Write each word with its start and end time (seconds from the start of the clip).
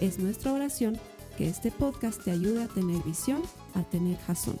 Es 0.00 0.18
nuestra 0.18 0.52
oración 0.52 1.00
que 1.38 1.48
este 1.48 1.70
podcast 1.70 2.22
te 2.22 2.30
ayude 2.30 2.64
a 2.64 2.68
tener 2.68 3.02
visión, 3.02 3.42
a 3.74 3.82
tener 3.82 4.18
jazón. 4.18 4.60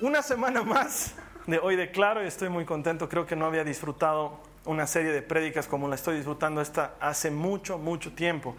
Una 0.00 0.22
semana 0.22 0.62
más 0.62 1.14
de 1.46 1.58
hoy 1.58 1.76
declaro 1.76 2.24
y 2.24 2.28
estoy 2.28 2.48
muy 2.48 2.64
contento. 2.64 3.10
Creo 3.10 3.26
que 3.26 3.36
no 3.36 3.44
había 3.44 3.62
disfrutado 3.62 4.38
una 4.64 4.86
serie 4.86 5.12
de 5.12 5.20
prédicas 5.20 5.66
como 5.66 5.86
la 5.86 5.96
estoy 5.96 6.16
disfrutando 6.16 6.62
esta 6.62 6.94
hace 6.98 7.30
mucho, 7.30 7.76
mucho 7.76 8.12
tiempo. 8.12 8.56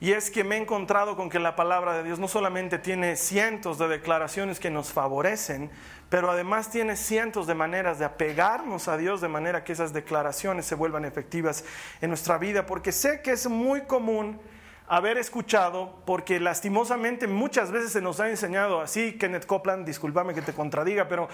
Y 0.00 0.12
es 0.12 0.30
que 0.30 0.44
me 0.44 0.56
he 0.56 0.58
encontrado 0.58 1.14
con 1.14 1.28
que 1.28 1.38
la 1.38 1.54
palabra 1.54 1.92
de 1.92 2.02
Dios 2.02 2.18
no 2.18 2.26
solamente 2.26 2.78
tiene 2.78 3.16
cientos 3.16 3.78
de 3.78 3.86
declaraciones 3.86 4.58
que 4.58 4.70
nos 4.70 4.92
favorecen, 4.92 5.70
pero 6.08 6.30
además 6.30 6.70
tiene 6.70 6.96
cientos 6.96 7.46
de 7.46 7.54
maneras 7.54 7.98
de 7.98 8.06
apegarnos 8.06 8.88
a 8.88 8.96
Dios 8.96 9.20
de 9.20 9.28
manera 9.28 9.62
que 9.62 9.72
esas 9.72 9.92
declaraciones 9.92 10.64
se 10.64 10.74
vuelvan 10.74 11.04
efectivas 11.04 11.66
en 12.00 12.08
nuestra 12.08 12.38
vida, 12.38 12.64
porque 12.64 12.92
sé 12.92 13.20
que 13.20 13.32
es 13.32 13.46
muy 13.46 13.82
común 13.82 14.40
haber 14.88 15.18
escuchado, 15.18 16.02
porque 16.06 16.40
lastimosamente 16.40 17.26
muchas 17.26 17.70
veces 17.70 17.92
se 17.92 18.00
nos 18.00 18.20
ha 18.20 18.30
enseñado 18.30 18.80
así, 18.80 19.18
Kenneth 19.18 19.44
Copeland, 19.44 19.86
discúlpame 19.86 20.32
que 20.32 20.42
te 20.42 20.54
contradiga, 20.54 21.08
pero 21.08 21.28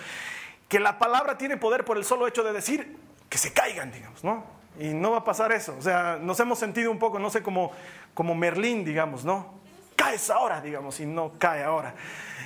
que 0.68 0.80
la 0.80 0.98
palabra 0.98 1.38
tiene 1.38 1.56
poder 1.56 1.84
por 1.84 1.96
el 1.98 2.04
solo 2.04 2.26
hecho 2.26 2.42
de 2.42 2.52
decir 2.52 2.96
que 3.30 3.38
se 3.38 3.52
caigan, 3.52 3.92
digamos, 3.92 4.24
¿no? 4.24 4.55
Y 4.78 4.88
no 4.88 5.12
va 5.12 5.18
a 5.18 5.24
pasar 5.24 5.52
eso. 5.52 5.74
O 5.78 5.82
sea, 5.82 6.18
nos 6.20 6.38
hemos 6.40 6.58
sentido 6.58 6.90
un 6.90 6.98
poco, 6.98 7.18
no 7.18 7.30
sé, 7.30 7.42
como, 7.42 7.72
como 8.14 8.34
Merlín, 8.34 8.84
digamos, 8.84 9.24
¿no? 9.24 9.54
Caes 9.96 10.28
ahora, 10.30 10.60
digamos, 10.60 11.00
y 11.00 11.06
no 11.06 11.32
cae 11.38 11.64
ahora. 11.64 11.94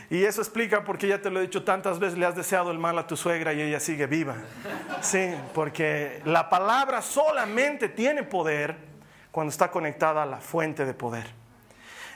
Y 0.08 0.24
eso 0.24 0.40
explica 0.40 0.84
porque 0.84 1.06
ya 1.06 1.20
te 1.20 1.30
lo 1.30 1.38
he 1.38 1.42
dicho 1.42 1.62
tantas 1.62 1.98
veces, 1.98 2.18
le 2.18 2.26
has 2.26 2.34
deseado 2.34 2.70
el 2.70 2.78
mal 2.78 2.98
a 2.98 3.06
tu 3.06 3.16
suegra 3.16 3.52
y 3.52 3.60
ella 3.62 3.78
sigue 3.78 4.06
viva. 4.06 4.36
Sí, 5.00 5.34
porque 5.54 6.20
la 6.24 6.48
palabra 6.48 7.00
solamente 7.00 7.88
tiene 7.88 8.24
poder 8.24 8.76
cuando 9.30 9.50
está 9.50 9.70
conectada 9.70 10.24
a 10.24 10.26
la 10.26 10.38
fuente 10.38 10.84
de 10.84 10.94
poder. 10.94 11.39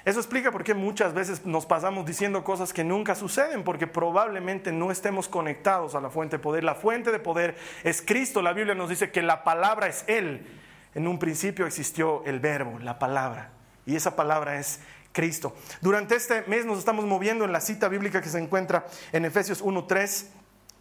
Eso 0.05 0.21
explica 0.21 0.53
por 0.53 0.65
qué 0.65 0.75
muchas 0.75 1.15
veces 1.15 1.47
nos 1.47 1.65
pasamos 1.65 2.05
diciendo 2.05 2.45
cosas 2.45 2.75
que 2.75 2.85
nunca 2.85 3.15
suceden, 3.15 3.65
porque 3.65 3.87
probablemente 3.87 4.71
no 4.71 4.91
estemos 4.91 5.29
conectados 5.29 5.95
a 5.95 6.01
la 6.01 6.11
fuente 6.11 6.37
de 6.37 6.43
poder. 6.43 6.63
La 6.63 6.75
fuente 6.75 7.11
de 7.11 7.19
poder 7.19 7.57
es 7.85 8.03
Cristo. 8.03 8.43
La 8.43 8.53
Biblia 8.53 8.75
nos 8.75 8.91
dice 8.91 9.11
que 9.11 9.23
la 9.23 9.45
palabra 9.45 9.87
es 9.87 10.05
Él. 10.07 10.47
En 10.95 11.09
un 11.09 11.19
principio 11.19 11.67
existió 11.67 12.23
el 12.27 12.39
verbo, 12.39 12.79
la 12.81 12.99
palabra. 12.99 13.51
Y 13.87 13.97
esa 13.97 14.15
palabra 14.15 14.59
es 14.59 14.81
Cristo. 15.13 15.57
Durante 15.81 16.17
este 16.17 16.43
mes 16.49 16.67
nos 16.67 16.79
estamos 16.79 17.07
moviendo 17.07 17.47
en 17.47 17.53
la 17.53 17.63
cita 17.63 17.89
bíblica 17.89 18.21
que 18.21 18.29
se 18.29 18.39
encuentra 18.39 18.87
en 19.13 19.25
Efesios 19.25 19.65
1.3, 19.65 20.27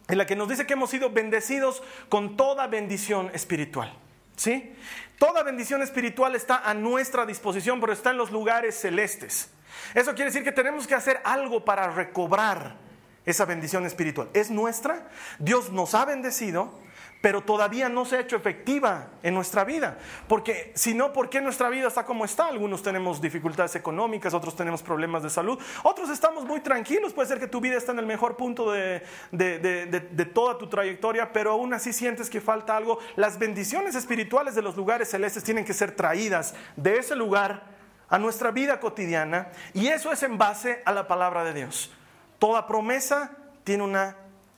en 0.08 0.18
la 0.18 0.26
que 0.26 0.36
nos 0.36 0.50
dice 0.50 0.66
que 0.66 0.74
hemos 0.74 0.90
sido 0.90 1.10
bendecidos 1.10 1.82
con 2.10 2.36
toda 2.36 2.66
bendición 2.66 3.30
espiritual. 3.32 4.03
¿Sí? 4.36 4.74
Toda 5.18 5.42
bendición 5.42 5.82
espiritual 5.82 6.34
está 6.34 6.58
a 6.68 6.74
nuestra 6.74 7.24
disposición, 7.24 7.80
pero 7.80 7.92
está 7.92 8.10
en 8.10 8.18
los 8.18 8.30
lugares 8.30 8.78
celestes. 8.78 9.48
Eso 9.94 10.14
quiere 10.14 10.30
decir 10.30 10.44
que 10.44 10.52
tenemos 10.52 10.86
que 10.86 10.94
hacer 10.94 11.20
algo 11.24 11.64
para 11.64 11.90
recobrar 11.90 12.76
esa 13.24 13.44
bendición 13.44 13.86
espiritual. 13.86 14.28
Es 14.34 14.50
nuestra, 14.50 15.08
Dios 15.38 15.70
nos 15.70 15.94
ha 15.94 16.04
bendecido, 16.04 16.78
pero 17.24 17.40
todavía 17.40 17.88
no 17.88 18.04
se 18.04 18.16
ha 18.16 18.20
hecho 18.20 18.36
efectiva 18.36 19.08
en 19.22 19.32
nuestra 19.32 19.64
vida. 19.64 19.96
Porque 20.28 20.72
si 20.74 20.92
no, 20.92 21.10
¿por 21.14 21.30
qué 21.30 21.40
nuestra 21.40 21.70
vida 21.70 21.88
está 21.88 22.04
como 22.04 22.26
está? 22.26 22.48
Algunos 22.48 22.82
tenemos 22.82 23.18
dificultades 23.18 23.74
económicas, 23.76 24.34
otros 24.34 24.54
tenemos 24.54 24.82
problemas 24.82 25.22
de 25.22 25.30
salud, 25.30 25.58
otros 25.84 26.10
estamos 26.10 26.44
muy 26.44 26.60
tranquilos. 26.60 27.14
Puede 27.14 27.28
ser 27.28 27.40
que 27.40 27.46
tu 27.46 27.62
vida 27.62 27.78
está 27.78 27.92
en 27.92 28.00
el 28.00 28.04
mejor 28.04 28.36
punto 28.36 28.70
de, 28.70 29.02
de 29.32 30.30
toda 30.34 30.58
tu 30.58 30.66
trayectoria, 30.66 31.32
pero 31.32 31.52
aún 31.52 31.72
así 31.72 31.94
sientes 31.94 32.28
que 32.28 32.42
falta 32.42 32.76
algo. 32.76 32.98
Las 33.16 33.38
bendiciones 33.38 33.94
espirituales 33.94 34.54
de 34.54 34.60
los 34.60 34.76
lugares 34.76 35.08
celestes 35.08 35.42
tienen 35.42 35.64
que 35.64 35.72
ser 35.72 35.96
traídas 35.96 36.54
de 36.76 36.98
ese 36.98 37.16
lugar 37.16 37.62
a 38.10 38.18
nuestra 38.18 38.50
vida 38.50 38.80
cotidiana 38.80 39.48
y 39.72 39.86
eso 39.86 40.12
es 40.12 40.22
en 40.24 40.36
base 40.36 40.82
a 40.84 40.92
la 40.92 41.08
palabra 41.08 41.42
de 41.42 41.54
Dios. 41.54 41.90
Toda 42.38 42.66
promesa 42.66 43.30
tiene 43.64 43.82
una 43.82 44.14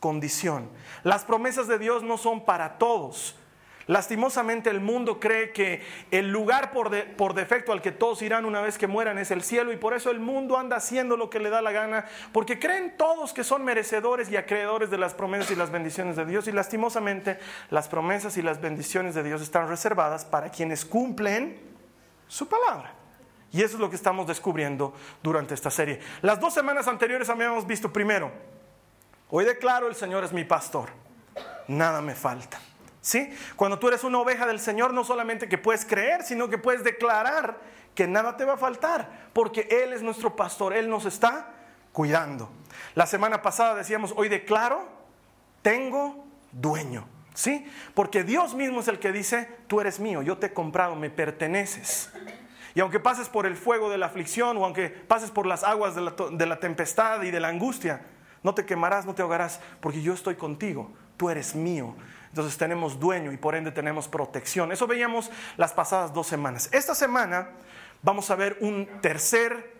condición. 0.06 0.70
Las 1.02 1.24
promesas 1.24 1.66
de 1.66 1.80
Dios 1.80 2.04
no 2.04 2.16
son 2.16 2.44
para 2.44 2.78
todos. 2.78 3.34
Lastimosamente 3.88 4.70
el 4.70 4.80
mundo 4.80 5.18
cree 5.18 5.50
que 5.50 5.82
el 6.12 6.30
lugar 6.30 6.70
por, 6.70 6.92
por, 7.16 7.34
defecto 7.34 7.72
al 7.72 7.82
que 7.82 7.90
todos 7.90 8.22
irán 8.22 8.44
una 8.44 8.60
vez 8.60 8.78
que 8.78 8.86
mueran 8.86 9.18
es 9.18 9.32
el 9.32 9.42
cielo 9.42 9.72
y 9.72 9.76
por 9.76 9.94
eso 9.94 10.12
el 10.12 10.20
mundo 10.20 10.58
anda 10.58 10.76
haciendo 10.76 11.16
lo 11.16 11.28
que 11.28 11.40
le 11.40 11.50
da 11.50 11.60
la 11.60 11.72
gana, 11.72 12.04
porque 12.30 12.60
creen 12.60 12.96
todos 12.96 13.32
que 13.32 13.42
son 13.42 13.64
merecedores 13.64 14.30
y 14.30 14.36
acreedores 14.36 14.90
de 14.90 14.98
las 14.98 15.12
promesas 15.12 15.50
y 15.50 15.56
las 15.56 15.72
bendiciones 15.72 16.14
de 16.14 16.24
Dios 16.24 16.46
y 16.46 16.52
lastimosamente 16.52 17.40
las 17.70 17.88
promesas 17.88 18.36
y 18.36 18.42
las 18.42 18.60
bendiciones 18.60 19.16
de 19.16 19.24
Dios 19.24 19.42
están 19.42 19.66
reservadas 19.66 20.24
para 20.24 20.50
quienes 20.50 20.84
cumplen 20.84 21.58
su 22.28 22.48
palabra. 22.48 22.94
Y 23.52 23.60
eso 23.60 23.74
es 23.74 23.80
lo 23.80 23.90
que 23.90 23.96
estamos 23.96 24.28
descubriendo 24.28 24.94
durante 25.20 25.54
esta 25.54 25.70
serie. 25.72 25.98
Las 26.22 26.38
dos 26.38 26.54
semanas 26.54 26.86
anteriores 26.86 27.28
habíamos 27.28 27.66
visto 27.66 27.92
primero 27.92 28.55
Hoy 29.30 29.44
declaro, 29.44 29.88
el 29.88 29.94
Señor 29.94 30.24
es 30.24 30.32
mi 30.32 30.44
pastor. 30.44 30.90
Nada 31.68 32.00
me 32.00 32.14
falta. 32.14 32.60
¿Sí? 33.00 33.32
Cuando 33.54 33.78
tú 33.78 33.88
eres 33.88 34.02
una 34.04 34.18
oveja 34.18 34.46
del 34.46 34.58
Señor, 34.58 34.92
no 34.92 35.04
solamente 35.04 35.48
que 35.48 35.58
puedes 35.58 35.84
creer, 35.84 36.22
sino 36.22 36.48
que 36.48 36.58
puedes 36.58 36.82
declarar 36.82 37.58
que 37.94 38.06
nada 38.06 38.36
te 38.36 38.44
va 38.44 38.54
a 38.54 38.58
faltar, 38.58 39.30
porque 39.32 39.68
Él 39.70 39.92
es 39.92 40.02
nuestro 40.02 40.36
pastor, 40.36 40.74
Él 40.74 40.90
nos 40.90 41.06
está 41.06 41.52
cuidando. 41.92 42.50
La 42.94 43.06
semana 43.06 43.42
pasada 43.42 43.74
decíamos, 43.74 44.12
hoy 44.16 44.28
declaro, 44.28 44.86
tengo 45.62 46.26
dueño. 46.52 47.06
¿Sí? 47.34 47.70
Porque 47.94 48.24
Dios 48.24 48.54
mismo 48.54 48.80
es 48.80 48.88
el 48.88 48.98
que 48.98 49.12
dice, 49.12 49.48
tú 49.66 49.80
eres 49.80 50.00
mío, 50.00 50.22
yo 50.22 50.38
te 50.38 50.46
he 50.46 50.52
comprado, 50.54 50.96
me 50.96 51.10
perteneces. 51.10 52.10
Y 52.74 52.80
aunque 52.80 52.98
pases 52.98 53.28
por 53.28 53.46
el 53.46 53.56
fuego 53.56 53.90
de 53.90 53.98
la 53.98 54.06
aflicción 54.06 54.56
o 54.56 54.64
aunque 54.64 54.88
pases 54.88 55.30
por 55.30 55.46
las 55.46 55.62
aguas 55.62 55.94
de 55.94 56.00
la, 56.00 56.14
de 56.30 56.46
la 56.46 56.60
tempestad 56.60 57.22
y 57.22 57.30
de 57.30 57.40
la 57.40 57.48
angustia, 57.48 58.00
no 58.46 58.54
te 58.54 58.64
quemarás, 58.64 59.04
no 59.04 59.12
te 59.12 59.22
ahogarás, 59.22 59.58
porque 59.80 60.00
yo 60.00 60.14
estoy 60.14 60.36
contigo, 60.36 60.88
tú 61.16 61.30
eres 61.30 61.56
mío. 61.56 61.96
Entonces 62.28 62.56
tenemos 62.56 63.00
dueño 63.00 63.32
y 63.32 63.36
por 63.36 63.56
ende 63.56 63.72
tenemos 63.72 64.06
protección. 64.06 64.70
Eso 64.70 64.86
veíamos 64.86 65.32
las 65.56 65.72
pasadas 65.72 66.14
dos 66.14 66.28
semanas. 66.28 66.68
Esta 66.72 66.94
semana 66.94 67.48
vamos 68.02 68.30
a 68.30 68.36
ver 68.36 68.56
un 68.60 68.86
tercer 69.00 69.74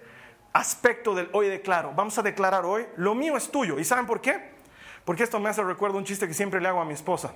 aspecto 0.52 1.14
del 1.14 1.30
hoy 1.32 1.46
declaro. 1.46 1.92
Vamos 1.94 2.18
a 2.18 2.22
declarar 2.22 2.64
hoy, 2.64 2.84
lo 2.96 3.14
mío 3.14 3.36
es 3.36 3.52
tuyo. 3.52 3.78
¿Y 3.78 3.84
saben 3.84 4.04
por 4.04 4.20
qué? 4.20 4.56
Porque 5.04 5.22
esto 5.22 5.38
me 5.38 5.48
hace 5.48 5.62
recuerdo 5.62 5.96
un 5.98 6.04
chiste 6.04 6.26
que 6.26 6.34
siempre 6.34 6.60
le 6.60 6.66
hago 6.66 6.80
a 6.80 6.84
mi 6.84 6.94
esposa. 6.94 7.34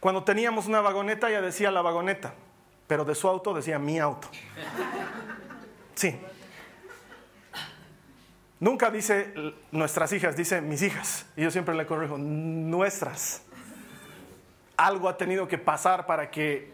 Cuando 0.00 0.24
teníamos 0.24 0.66
una 0.66 0.80
vagoneta, 0.80 1.28
ella 1.28 1.42
decía 1.42 1.70
la 1.70 1.80
vagoneta, 1.80 2.34
pero 2.88 3.04
de 3.04 3.14
su 3.14 3.28
auto 3.28 3.54
decía 3.54 3.78
mi 3.78 4.00
auto. 4.00 4.26
Sí, 5.94 6.18
Nunca 8.60 8.90
dice 8.90 9.32
nuestras 9.72 10.12
hijas, 10.12 10.36
dice 10.36 10.60
mis 10.60 10.82
hijas. 10.82 11.24
Y 11.34 11.42
yo 11.42 11.50
siempre 11.50 11.74
le 11.74 11.86
corrijo, 11.86 12.18
nuestras. 12.18 13.42
Algo 14.76 15.08
ha 15.08 15.16
tenido 15.16 15.48
que 15.48 15.56
pasar 15.56 16.06
para 16.06 16.30
que 16.30 16.70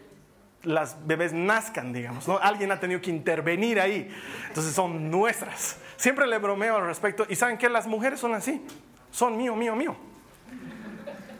las 0.63 1.07
bebés 1.07 1.31
nazcan, 1.31 1.93
digamos. 1.93 2.27
Alguien 2.41 2.71
ha 2.73 2.79
tenido 2.79 2.99
que 2.99 3.09
intervenir 3.09 3.79
ahí. 3.79 4.13
Entonces 4.49 4.73
son 4.73 5.09
nuestras. 5.09 5.77
Siempre 5.95 6.27
le 6.27 6.37
bromeo 6.39 6.75
al 6.75 6.85
respecto. 6.85 7.25
Y 7.29 7.37
saben 7.37 7.57
que 7.57 7.69
las 7.69 7.87
mujeres 7.87 8.19
son 8.19 8.33
así. 8.33 8.61
Son 9.09 9.37
mío, 9.37 9.55
mío, 9.55 9.73
mío. 9.73 9.95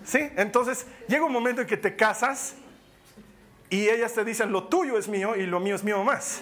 ¿Sí? 0.05 0.29
Entonces 0.37 0.87
llega 1.09 1.25
un 1.25 1.33
momento 1.33 1.59
en 1.61 1.67
que 1.67 1.75
te 1.75 1.97
casas 1.97 2.55
y 3.69 3.89
ellas 3.89 4.13
te 4.13 4.23
dicen 4.23 4.53
lo 4.53 4.63
tuyo 4.63 4.97
es 4.97 5.09
mío 5.09 5.35
y 5.35 5.45
lo 5.45 5.59
mío 5.59 5.75
es 5.75 5.83
mío 5.83 6.01
más. 6.05 6.41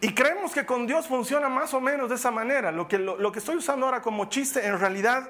Y 0.00 0.14
creemos 0.14 0.52
que 0.52 0.64
con 0.64 0.86
Dios 0.86 1.08
funciona 1.08 1.48
más 1.48 1.74
o 1.74 1.80
menos 1.80 2.08
de 2.08 2.14
esa 2.14 2.30
manera. 2.30 2.70
Lo 2.70 2.86
que, 2.86 2.98
lo, 2.98 3.32
que 3.32 3.40
estoy 3.40 3.56
usando 3.56 3.86
ahora 3.86 4.00
como 4.00 4.26
chiste, 4.26 4.64
en 4.64 4.78
realidad 4.78 5.28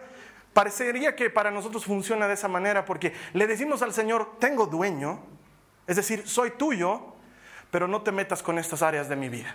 parecería 0.52 1.16
que 1.16 1.30
para 1.30 1.50
nosotros 1.50 1.84
funciona 1.84 2.28
de 2.28 2.34
esa 2.34 2.48
manera, 2.48 2.84
porque 2.84 3.14
le 3.32 3.46
decimos 3.46 3.80
al 3.80 3.94
Señor, 3.94 4.36
tengo 4.38 4.66
dueño, 4.66 5.20
es 5.86 5.96
decir, 5.96 6.28
soy 6.28 6.50
tuyo, 6.50 7.14
pero 7.70 7.88
no 7.88 8.02
te 8.02 8.12
metas 8.12 8.42
con 8.42 8.58
estas 8.58 8.82
áreas 8.82 9.08
de 9.08 9.16
mi 9.16 9.30
vida. 9.30 9.54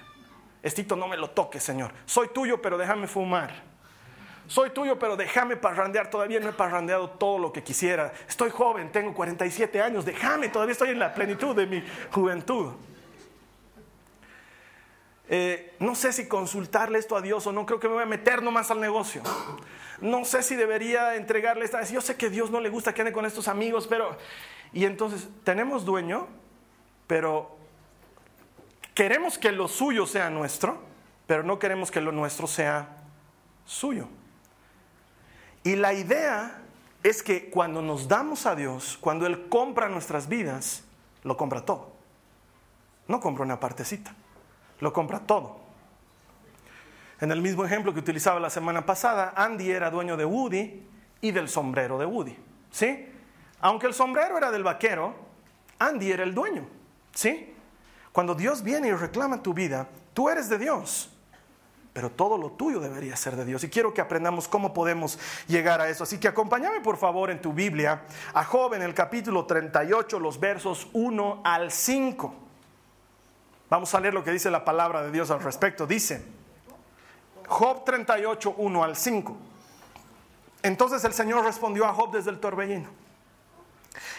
Estito, 0.64 0.96
no 0.96 1.08
me 1.08 1.18
lo 1.18 1.30
toques, 1.30 1.62
Señor. 1.62 1.92
Soy 2.06 2.30
tuyo, 2.30 2.62
pero 2.62 2.78
déjame 2.78 3.08
fumar. 3.08 3.52
soy 4.48 4.72
tuyo, 4.72 4.98
pero 4.98 5.16
déjame 5.16 5.58
parrandear, 5.58 6.10
todavía 6.10 6.40
no 6.40 6.50
he 6.50 6.54
parrandeado 6.54 7.12
todo 7.12 7.38
lo 7.38 7.54
que 7.54 7.64
quisiera. 7.64 8.14
Estoy 8.28 8.50
joven, 8.50 8.92
tengo 8.92 9.14
47 9.14 9.80
años, 9.80 10.06
déjame, 10.06 10.50
todavía 10.50 10.72
estoy 10.72 10.90
en 10.90 11.00
la 11.00 11.14
plenitud 11.14 11.56
de 11.56 11.68
mi 11.68 11.84
juventud. 12.12 12.74
Eh, 15.30 15.74
no 15.80 15.96
sé 15.96 16.12
si 16.12 16.28
consultarle 16.28 17.00
esto 17.00 17.16
a 17.16 17.22
Dios 17.22 17.48
o 17.48 17.54
no, 17.54 17.66
creo 17.66 17.80
que 17.80 17.88
me 17.88 17.96
voy 17.96 18.04
a 18.04 18.08
meter 18.08 18.44
nomás 18.44 18.72
al 18.72 18.80
negocio. 18.82 19.22
No 20.02 20.26
sé 20.26 20.44
si 20.44 20.56
debería 20.56 21.16
entregarle 21.16 21.64
esta. 21.64 21.82
Yo 21.84 22.02
sé 22.02 22.18
que 22.18 22.26
a 22.26 22.30
Dios 22.30 22.52
no 22.52 22.60
le 22.60 22.70
gusta 22.70 22.94
que 22.94 23.02
ande 23.02 23.14
con 23.14 23.26
estos 23.26 23.48
amigos, 23.48 23.88
pero. 23.88 24.18
Y 24.74 24.86
entonces, 24.86 25.30
tenemos 25.44 25.86
dueño, 25.86 26.28
pero 27.08 27.56
queremos 28.94 29.38
que 29.38 29.52
lo 29.52 29.68
suyo 29.68 30.06
sea 30.06 30.30
nuestro, 30.30 30.82
pero 31.26 31.44
no 31.44 31.60
queremos 31.60 31.90
que 31.90 32.02
lo 32.02 32.12
nuestro 32.12 32.48
sea 32.48 32.98
suyo. 33.66 34.10
Y 35.64 35.76
la 35.76 35.94
idea 35.94 36.60
es 37.04 37.24
que 37.24 37.50
cuando 37.50 37.82
nos 37.82 38.08
damos 38.08 38.46
a 38.46 38.56
Dios, 38.56 38.98
cuando 39.00 39.26
Él 39.26 39.48
compra 39.48 39.88
nuestras 39.88 40.28
vidas, 40.28 40.84
lo 41.24 41.38
compra 41.38 41.64
todo. 41.64 41.94
No 43.08 43.22
compra 43.22 43.46
una 43.46 43.60
partecita 43.60 44.14
lo 44.80 44.94
compra 44.94 45.20
todo. 45.20 45.64
En 47.20 47.32
el 47.32 47.42
mismo 47.42 47.64
ejemplo 47.64 47.94
que 47.94 48.00
utilizaba 48.00 48.40
la 48.40 48.50
semana 48.50 48.86
pasada, 48.86 49.34
Andy 49.36 49.72
era 49.72 49.90
dueño 49.90 50.18
de 50.18 50.26
Woody 50.26 50.84
y 51.22 51.32
del 51.32 51.48
sombrero 51.48 51.98
de 51.98 52.06
Woody. 52.06 52.36
¿Sí? 52.70 53.08
Aunque 53.62 53.88
el 53.88 53.94
sombrero 53.94 54.38
era 54.38 54.52
del 54.52 54.64
vaquero, 54.64 55.16
Andy 55.80 56.12
era 56.12 56.24
el 56.24 56.34
dueño. 56.34 56.68
¿Sí? 57.14 57.54
Cuando 58.12 58.36
Dios 58.36 58.62
viene 58.62 58.90
y 58.90 58.92
reclama 58.92 59.42
tu 59.42 59.54
vida, 59.54 59.88
tú 60.14 60.28
eres 60.30 60.50
de 60.50 60.58
Dios. 60.58 61.10
Pero 61.94 62.10
todo 62.10 62.38
lo 62.38 62.52
tuyo 62.52 62.80
debería 62.80 63.16
ser 63.16 63.36
de 63.36 63.46
Dios. 63.46 63.64
Y 63.64 63.70
quiero 63.70 63.94
que 63.94 64.02
aprendamos 64.02 64.48
cómo 64.48 64.74
podemos 64.74 65.20
llegar 65.48 65.80
a 65.80 65.90
eso. 65.90 66.04
Así 66.04 66.20
que 66.20 66.28
acompáñame 66.28 66.82
por 66.82 66.98
favor 66.98 67.30
en 67.30 67.42
tu 67.42 67.54
Biblia 67.54 68.02
a 68.34 68.44
Job 68.44 68.74
en 68.74 68.82
el 68.82 68.94
capítulo 68.94 69.46
38, 69.46 70.20
los 70.20 70.40
versos 70.40 70.88
1 70.94 71.42
al 71.46 71.72
5. 71.72 72.36
Vamos 73.74 73.92
a 73.96 74.00
leer 74.00 74.14
lo 74.14 74.24
que 74.24 74.30
dice 74.30 74.52
la 74.52 74.64
palabra 74.64 75.02
de 75.02 75.10
Dios 75.10 75.32
al 75.32 75.42
respecto. 75.42 75.88
Dice, 75.88 76.24
Job 77.48 77.84
38, 77.84 78.54
1 78.56 78.84
al 78.84 78.96
5. 78.96 79.38
Entonces 80.62 81.04
el 81.06 81.12
Señor 81.12 81.44
respondió 81.44 81.88
a 81.88 81.94
Job 81.96 82.12
desde 82.12 82.30
el 82.30 82.40
torbellino. 82.40 82.88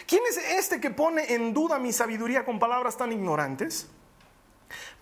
¿Quién 0.05 0.23
es 0.29 0.35
este 0.35 0.81
que 0.81 0.89
pone 0.89 1.33
en 1.33 1.53
duda 1.53 1.79
mi 1.79 1.93
sabiduría 1.93 2.43
con 2.43 2.59
palabras 2.59 2.97
tan 2.97 3.13
ignorantes? 3.13 3.87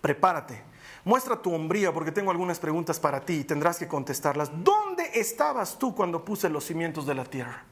Prepárate, 0.01 0.61
muestra 1.03 1.41
tu 1.41 1.51
hombría 1.51 1.91
porque 1.91 2.11
tengo 2.11 2.29
algunas 2.29 2.59
preguntas 2.59 2.99
para 2.99 3.21
ti 3.21 3.39
y 3.39 3.43
tendrás 3.45 3.79
que 3.79 3.87
contestarlas. 3.87 4.51
¿Dónde 4.63 5.09
estabas 5.15 5.79
tú 5.79 5.95
cuando 5.95 6.23
puse 6.23 6.47
los 6.47 6.63
cimientos 6.63 7.07
de 7.07 7.15
la 7.15 7.25
tierra? 7.25 7.63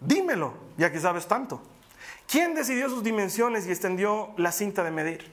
Dímelo, 0.00 0.54
ya 0.76 0.90
que 0.90 0.98
sabes 0.98 1.28
tanto. 1.28 1.62
¿Quién 2.28 2.54
decidió 2.54 2.90
sus 2.90 3.02
dimensiones 3.02 3.66
y 3.66 3.70
extendió 3.70 4.34
la 4.36 4.52
cinta 4.52 4.84
de 4.84 4.90
medir? 4.90 5.32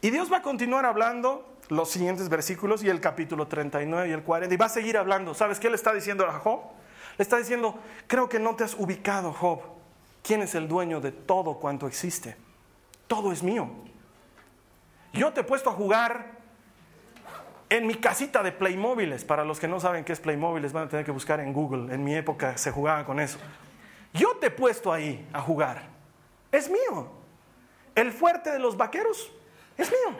Y 0.00 0.10
Dios 0.10 0.30
va 0.30 0.38
a 0.38 0.42
continuar 0.42 0.84
hablando 0.84 1.56
los 1.68 1.88
siguientes 1.88 2.28
versículos 2.28 2.82
y 2.82 2.90
el 2.90 3.00
capítulo 3.00 3.46
39 3.46 4.08
y 4.08 4.12
el 4.12 4.24
40 4.24 4.52
y 4.52 4.58
va 4.58 4.66
a 4.66 4.70
seguir 4.70 4.98
hablando. 4.98 5.34
¿Sabes 5.34 5.60
qué 5.60 5.70
le 5.70 5.76
está 5.76 5.94
diciendo 5.94 6.26
a 6.26 6.32
Job? 6.32 6.62
Le 7.16 7.22
está 7.22 7.36
diciendo, 7.36 7.78
creo 8.08 8.28
que 8.28 8.40
no 8.40 8.56
te 8.56 8.64
has 8.64 8.74
ubicado, 8.74 9.32
Job. 9.32 9.60
¿Quién 10.24 10.42
es 10.42 10.56
el 10.56 10.66
dueño 10.66 11.00
de 11.00 11.12
todo 11.12 11.60
cuanto 11.60 11.86
existe? 11.86 12.36
Todo 13.06 13.30
es 13.30 13.44
mío. 13.44 13.70
Yo 15.12 15.32
te 15.32 15.42
he 15.42 15.44
puesto 15.44 15.70
a 15.70 15.74
jugar 15.74 16.32
en 17.70 17.86
mi 17.86 17.94
casita 17.94 18.42
de 18.42 18.50
Playmobiles. 18.50 19.24
Para 19.24 19.44
los 19.44 19.60
que 19.60 19.68
no 19.68 19.78
saben 19.78 20.04
qué 20.04 20.12
es 20.12 20.18
Playmobiles, 20.18 20.72
van 20.72 20.86
a 20.86 20.88
tener 20.88 21.04
que 21.04 21.12
buscar 21.12 21.38
en 21.38 21.52
Google. 21.52 21.94
En 21.94 22.02
mi 22.02 22.16
época 22.16 22.58
se 22.58 22.72
jugaba 22.72 23.06
con 23.06 23.20
eso. 23.20 23.38
Yo 24.14 24.36
te 24.36 24.46
he 24.46 24.50
puesto 24.50 24.92
ahí 24.92 25.28
a 25.32 25.40
jugar. 25.40 25.82
Es 26.50 26.70
mío. 26.70 27.10
El 27.94 28.12
fuerte 28.12 28.50
de 28.50 28.60
los 28.60 28.76
vaqueros 28.76 29.30
es 29.76 29.90
mío. 29.90 30.16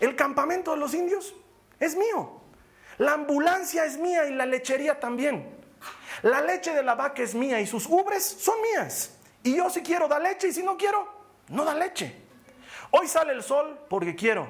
El 0.00 0.14
campamento 0.14 0.72
de 0.72 0.76
los 0.76 0.92
indios 0.94 1.34
es 1.80 1.96
mío. 1.96 2.40
La 2.98 3.14
ambulancia 3.14 3.86
es 3.86 3.98
mía 3.98 4.26
y 4.26 4.34
la 4.34 4.44
lechería 4.44 5.00
también. 5.00 5.48
La 6.22 6.42
leche 6.42 6.74
de 6.74 6.82
la 6.82 6.94
vaca 6.94 7.22
es 7.22 7.34
mía 7.34 7.58
y 7.60 7.66
sus 7.66 7.86
ubres 7.86 8.22
son 8.22 8.60
mías. 8.60 9.16
Y 9.42 9.56
yo 9.56 9.70
si 9.70 9.82
quiero 9.82 10.06
da 10.08 10.18
leche 10.18 10.48
y 10.48 10.52
si 10.52 10.62
no 10.62 10.76
quiero, 10.76 11.08
no 11.48 11.64
da 11.64 11.74
leche. 11.74 12.14
Hoy 12.90 13.08
sale 13.08 13.32
el 13.32 13.42
sol 13.42 13.80
porque 13.88 14.14
quiero. 14.14 14.46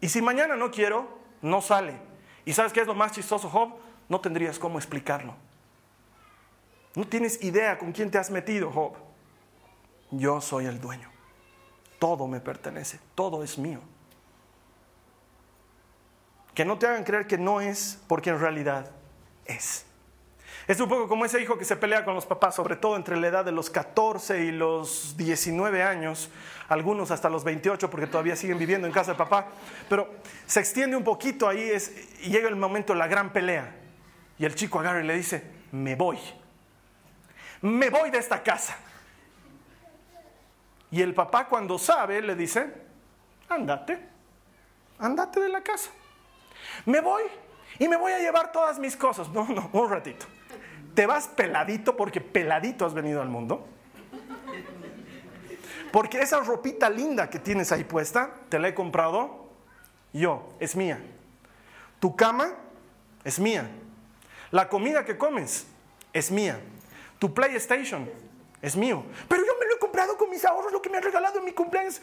Y 0.00 0.08
si 0.08 0.20
mañana 0.20 0.56
no 0.56 0.70
quiero, 0.70 1.06
no 1.42 1.62
sale. 1.62 1.94
¿Y 2.44 2.52
sabes 2.52 2.72
qué 2.72 2.80
es 2.80 2.86
lo 2.86 2.94
más 2.94 3.12
chistoso, 3.12 3.48
Job? 3.48 3.74
No 4.08 4.20
tendrías 4.20 4.58
cómo 4.58 4.78
explicarlo. 4.78 5.34
No 6.94 7.06
tienes 7.06 7.42
idea 7.42 7.78
con 7.78 7.92
quién 7.92 8.10
te 8.10 8.18
has 8.18 8.30
metido, 8.30 8.70
Job. 8.70 8.94
Yo 10.10 10.40
soy 10.40 10.66
el 10.66 10.80
dueño. 10.80 11.08
Todo 11.98 12.26
me 12.26 12.40
pertenece, 12.40 12.98
todo 13.14 13.44
es 13.44 13.58
mío. 13.58 13.80
Que 16.54 16.64
no 16.64 16.78
te 16.78 16.86
hagan 16.86 17.04
creer 17.04 17.26
que 17.26 17.38
no 17.38 17.60
es, 17.60 18.02
porque 18.08 18.30
en 18.30 18.40
realidad 18.40 18.90
es. 19.44 19.86
Es 20.66 20.80
un 20.80 20.88
poco 20.88 21.08
como 21.08 21.24
ese 21.24 21.40
hijo 21.40 21.56
que 21.58 21.64
se 21.64 21.76
pelea 21.76 22.04
con 22.04 22.14
los 22.14 22.26
papás, 22.26 22.54
sobre 22.54 22.76
todo 22.76 22.96
entre 22.96 23.16
la 23.16 23.28
edad 23.28 23.44
de 23.44 23.52
los 23.52 23.70
14 23.70 24.44
y 24.44 24.50
los 24.50 25.16
19 25.16 25.82
años, 25.82 26.30
algunos 26.68 27.10
hasta 27.10 27.28
los 27.28 27.44
28 27.44 27.88
porque 27.88 28.06
todavía 28.06 28.36
siguen 28.36 28.58
viviendo 28.58 28.86
en 28.86 28.92
casa 28.92 29.12
de 29.12 29.18
papá, 29.18 29.48
pero 29.88 30.08
se 30.46 30.60
extiende 30.60 30.96
un 30.96 31.04
poquito 31.04 31.48
ahí 31.48 31.62
es, 31.62 31.92
y 32.22 32.30
llega 32.30 32.48
el 32.48 32.56
momento 32.56 32.92
de 32.92 32.98
la 32.98 33.06
gran 33.06 33.32
pelea. 33.32 33.76
Y 34.38 34.44
el 34.44 34.54
chico 34.54 34.80
agarra 34.80 35.02
y 35.02 35.06
le 35.06 35.16
dice, 35.16 35.44
me 35.72 35.94
voy 35.96 36.18
me 37.62 37.90
voy 37.90 38.10
de 38.10 38.18
esta 38.18 38.42
casa. 38.42 38.76
Y 40.90 41.02
el 41.02 41.14
papá 41.14 41.46
cuando 41.46 41.78
sabe 41.78 42.20
le 42.20 42.34
dice, 42.34 42.72
andate, 43.48 44.00
andate 44.98 45.40
de 45.40 45.48
la 45.48 45.62
casa. 45.62 45.90
Me 46.86 47.00
voy 47.00 47.22
y 47.78 47.88
me 47.88 47.96
voy 47.96 48.12
a 48.12 48.18
llevar 48.18 48.52
todas 48.52 48.78
mis 48.78 48.96
cosas. 48.96 49.28
No, 49.28 49.46
no, 49.46 49.70
un 49.72 49.90
ratito. 49.90 50.26
Te 50.94 51.06
vas 51.06 51.28
peladito 51.28 51.96
porque 51.96 52.20
peladito 52.20 52.84
has 52.84 52.94
venido 52.94 53.22
al 53.22 53.28
mundo. 53.28 53.66
Porque 55.92 56.20
esa 56.20 56.40
ropita 56.40 56.88
linda 56.88 57.30
que 57.30 57.38
tienes 57.38 57.72
ahí 57.72 57.84
puesta, 57.84 58.30
te 58.48 58.58
la 58.58 58.68
he 58.68 58.74
comprado 58.74 59.48
yo, 60.12 60.54
es 60.58 60.74
mía. 60.76 61.00
Tu 62.00 62.16
cama 62.16 62.54
es 63.24 63.38
mía. 63.38 63.68
La 64.50 64.68
comida 64.68 65.04
que 65.04 65.16
comes 65.16 65.66
es 66.12 66.30
mía. 66.30 66.60
Tu 67.20 67.32
PlayStation 67.32 68.10
es 68.62 68.74
mío. 68.74 69.04
Pero 69.28 69.44
yo 69.44 69.52
me 69.60 69.66
lo 69.66 69.76
he 69.76 69.78
comprado 69.78 70.16
con 70.16 70.30
mis 70.30 70.44
ahorros, 70.44 70.72
lo 70.72 70.82
que 70.82 70.88
me 70.88 70.96
han 70.96 71.04
regalado 71.04 71.38
en 71.38 71.44
mi 71.44 71.52
cumpleaños. 71.52 72.00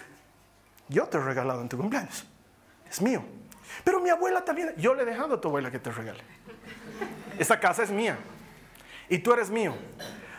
Yo 0.88 1.06
te 1.08 1.18
he 1.18 1.22
regalado 1.22 1.60
en 1.60 1.68
tu 1.68 1.76
cumpleaños. 1.76 2.26
Es 2.90 3.02
mío. 3.02 3.24
Pero 3.84 4.00
mi 4.00 4.12
abuela 4.12 4.46
también. 4.46 4.74
Yo 4.78 4.94
le 4.94 5.02
he 5.02 5.06
dejado 5.06 5.36
a 5.36 5.42
tu 5.42 5.48
abuela 5.48 5.72
que 5.72 5.80
te 5.80 5.92
regale. 5.92 6.24
Esta 7.40 7.60
casa 7.60 7.82
es 7.82 7.90
mía. 7.90 8.18
Y 9.10 9.18
tú 9.18 9.34
eres 9.34 9.50
mío. 9.50 9.76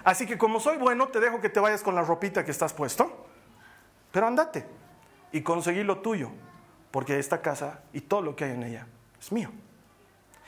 Así 0.04 0.26
que 0.26 0.38
como 0.38 0.60
soy 0.60 0.76
bueno, 0.78 1.08
te 1.08 1.18
dejo 1.18 1.40
que 1.40 1.48
te 1.48 1.58
vayas 1.58 1.82
con 1.82 1.96
la 1.96 2.02
ropita 2.02 2.44
que 2.44 2.52
estás 2.52 2.72
puesto. 2.72 3.26
Pero 4.12 4.28
andate 4.28 4.64
y 5.32 5.42
conseguí 5.42 5.82
lo 5.82 5.98
tuyo. 5.98 6.30
Porque 6.92 7.18
esta 7.18 7.42
casa 7.42 7.82
y 7.92 8.00
todo 8.00 8.22
lo 8.22 8.36
que 8.36 8.44
hay 8.44 8.52
en 8.52 8.62
ella 8.62 8.86
es 9.20 9.32
mío. 9.32 9.50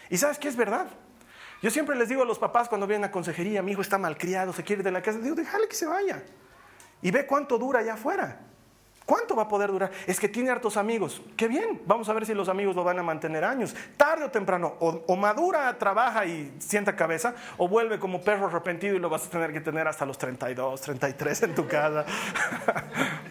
¿Y 0.08 0.18
sabes 0.18 0.38
qué 0.38 0.46
es 0.46 0.56
verdad? 0.56 0.86
Yo 1.62 1.70
siempre 1.70 1.96
les 1.96 2.08
digo 2.08 2.22
a 2.22 2.26
los 2.26 2.38
papás 2.38 2.68
cuando 2.68 2.86
vienen 2.86 3.08
a 3.08 3.12
consejería, 3.12 3.62
mi 3.62 3.72
hijo 3.72 3.82
está 3.82 3.98
malcriado, 3.98 4.52
se 4.52 4.64
quiere 4.64 4.82
de 4.82 4.90
la 4.90 5.02
casa, 5.02 5.18
digo, 5.18 5.34
déjale 5.34 5.68
que 5.68 5.76
se 5.76 5.86
vaya. 5.86 6.22
Y 7.02 7.10
ve 7.10 7.26
cuánto 7.26 7.58
dura 7.58 7.80
allá 7.80 7.94
afuera. 7.94 8.40
¿Cuánto 9.10 9.34
va 9.34 9.42
a 9.42 9.48
poder 9.48 9.72
durar? 9.72 9.90
Es 10.06 10.20
que 10.20 10.28
tiene 10.28 10.50
hartos 10.50 10.76
amigos. 10.76 11.20
Qué 11.36 11.48
bien, 11.48 11.82
vamos 11.84 12.08
a 12.08 12.12
ver 12.12 12.24
si 12.24 12.32
los 12.32 12.48
amigos 12.48 12.76
lo 12.76 12.84
van 12.84 12.96
a 13.00 13.02
mantener 13.02 13.44
años. 13.44 13.74
Tarde 13.96 14.26
o 14.26 14.30
temprano, 14.30 14.76
o, 14.78 15.16
madura, 15.16 15.76
trabaja 15.78 16.26
y 16.26 16.54
sienta 16.60 16.94
cabeza, 16.94 17.34
o 17.56 17.66
vuelve 17.66 17.98
como 17.98 18.20
perro 18.20 18.46
arrepentido 18.46 18.94
y 18.94 19.00
lo 19.00 19.10
vas 19.10 19.26
a 19.26 19.30
tener 19.30 19.52
que 19.52 19.60
tener 19.60 19.88
hasta 19.88 20.06
los 20.06 20.16
32, 20.16 20.80
33 20.80 21.42
en 21.42 21.54
tu 21.56 21.66
casa. 21.66 22.04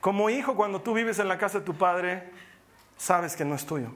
como 0.00 0.28
hijo, 0.28 0.56
cuando 0.56 0.80
tú 0.80 0.92
vives 0.92 1.20
en 1.20 1.28
la 1.28 1.38
casa 1.38 1.60
de 1.60 1.64
tu 1.64 1.74
padre, 1.74 2.28
sabes 2.96 3.36
que 3.36 3.44
no 3.44 3.54
es 3.54 3.64
tuyo. 3.64 3.92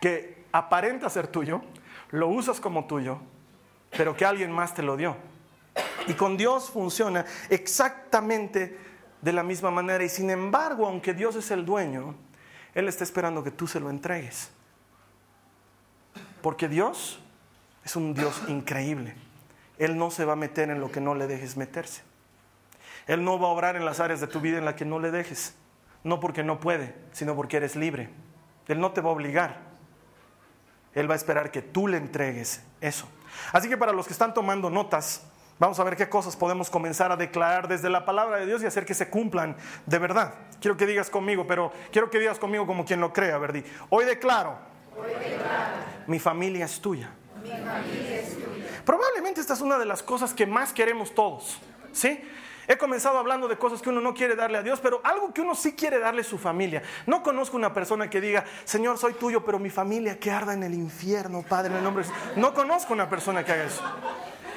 Que 0.00 0.39
aparenta 0.52 1.08
ser 1.10 1.26
tuyo, 1.28 1.62
lo 2.10 2.28
usas 2.28 2.60
como 2.60 2.86
tuyo, 2.86 3.18
pero 3.96 4.16
que 4.16 4.24
alguien 4.24 4.52
más 4.52 4.74
te 4.74 4.82
lo 4.82 4.96
dio. 4.96 5.16
Y 6.06 6.14
con 6.14 6.36
Dios 6.36 6.70
funciona 6.70 7.24
exactamente 7.48 8.76
de 9.20 9.32
la 9.32 9.42
misma 9.42 9.70
manera. 9.70 10.02
Y 10.02 10.08
sin 10.08 10.30
embargo, 10.30 10.86
aunque 10.86 11.14
Dios 11.14 11.36
es 11.36 11.50
el 11.50 11.64
dueño, 11.64 12.14
Él 12.74 12.88
está 12.88 13.04
esperando 13.04 13.44
que 13.44 13.50
tú 13.50 13.66
se 13.66 13.80
lo 13.80 13.90
entregues. 13.90 14.50
Porque 16.42 16.68
Dios 16.68 17.20
es 17.84 17.96
un 17.96 18.14
Dios 18.14 18.42
increíble. 18.48 19.14
Él 19.78 19.96
no 19.96 20.10
se 20.10 20.24
va 20.24 20.34
a 20.34 20.36
meter 20.36 20.70
en 20.70 20.80
lo 20.80 20.90
que 20.90 21.00
no 21.00 21.14
le 21.14 21.26
dejes 21.26 21.56
meterse. 21.56 22.02
Él 23.06 23.24
no 23.24 23.38
va 23.38 23.48
a 23.48 23.50
obrar 23.50 23.76
en 23.76 23.84
las 23.84 24.00
áreas 24.00 24.20
de 24.20 24.26
tu 24.26 24.40
vida 24.40 24.58
en 24.58 24.64
las 24.64 24.74
que 24.74 24.84
no 24.84 24.98
le 24.98 25.10
dejes. 25.10 25.54
No 26.04 26.20
porque 26.20 26.42
no 26.42 26.60
puede, 26.60 26.94
sino 27.12 27.34
porque 27.34 27.58
eres 27.58 27.76
libre. 27.76 28.10
Él 28.68 28.80
no 28.80 28.92
te 28.92 29.00
va 29.00 29.10
a 29.10 29.12
obligar. 29.12 29.69
Él 30.94 31.08
va 31.08 31.14
a 31.14 31.16
esperar 31.16 31.50
que 31.50 31.62
tú 31.62 31.86
le 31.86 31.96
entregues 31.96 32.62
eso. 32.80 33.08
Así 33.52 33.68
que 33.68 33.76
para 33.76 33.92
los 33.92 34.06
que 34.06 34.12
están 34.12 34.34
tomando 34.34 34.70
notas, 34.70 35.22
vamos 35.58 35.78
a 35.78 35.84
ver 35.84 35.96
qué 35.96 36.08
cosas 36.08 36.36
podemos 36.36 36.70
comenzar 36.70 37.12
a 37.12 37.16
declarar 37.16 37.68
desde 37.68 37.88
la 37.88 38.04
palabra 38.04 38.38
de 38.38 38.46
Dios 38.46 38.62
y 38.62 38.66
hacer 38.66 38.84
que 38.84 38.94
se 38.94 39.08
cumplan 39.08 39.56
de 39.86 39.98
verdad. 39.98 40.34
Quiero 40.60 40.76
que 40.76 40.86
digas 40.86 41.10
conmigo, 41.10 41.46
pero 41.46 41.72
quiero 41.92 42.10
que 42.10 42.18
digas 42.18 42.38
conmigo 42.38 42.66
como 42.66 42.84
quien 42.84 43.00
lo 43.00 43.12
crea, 43.12 43.38
Verdi. 43.38 43.64
Hoy 43.88 44.04
declaro, 44.04 44.58
mi 46.06 46.18
familia 46.18 46.64
es 46.64 46.80
tuya. 46.80 47.10
Mi 47.42 47.50
familia 47.50 48.20
es 48.20 48.34
tuya. 48.34 48.82
Probablemente 48.84 49.40
esta 49.40 49.54
es 49.54 49.60
una 49.60 49.78
de 49.78 49.86
las 49.86 50.02
cosas 50.02 50.34
que 50.34 50.46
más 50.46 50.72
queremos 50.72 51.14
todos, 51.14 51.58
¿sí? 51.92 52.20
He 52.68 52.76
comenzado 52.76 53.18
hablando 53.18 53.48
de 53.48 53.56
cosas 53.58 53.82
que 53.82 53.88
uno 53.88 54.00
no 54.00 54.14
quiere 54.14 54.36
darle 54.36 54.58
a 54.58 54.62
Dios, 54.62 54.80
pero 54.80 55.00
algo 55.04 55.32
que 55.32 55.40
uno 55.40 55.54
sí 55.54 55.72
quiere 55.72 55.98
darle 55.98 56.20
a 56.20 56.24
su 56.24 56.38
familia. 56.38 56.82
No 57.06 57.22
conozco 57.22 57.56
una 57.56 57.72
persona 57.72 58.08
que 58.08 58.20
diga, 58.20 58.44
Señor, 58.64 58.98
soy 58.98 59.14
tuyo, 59.14 59.44
pero 59.44 59.58
mi 59.58 59.70
familia 59.70 60.18
que 60.18 60.30
arda 60.30 60.54
en 60.54 60.62
el 60.62 60.74
infierno, 60.74 61.44
Padre, 61.48 61.72
en 61.72 61.78
el 61.78 61.84
nombre 61.84 62.04
de 62.04 62.10
Jesús. 62.10 62.36
No 62.36 62.54
conozco 62.54 62.92
una 62.92 63.08
persona 63.08 63.44
que 63.44 63.52
haga 63.52 63.64
eso. 63.64 63.82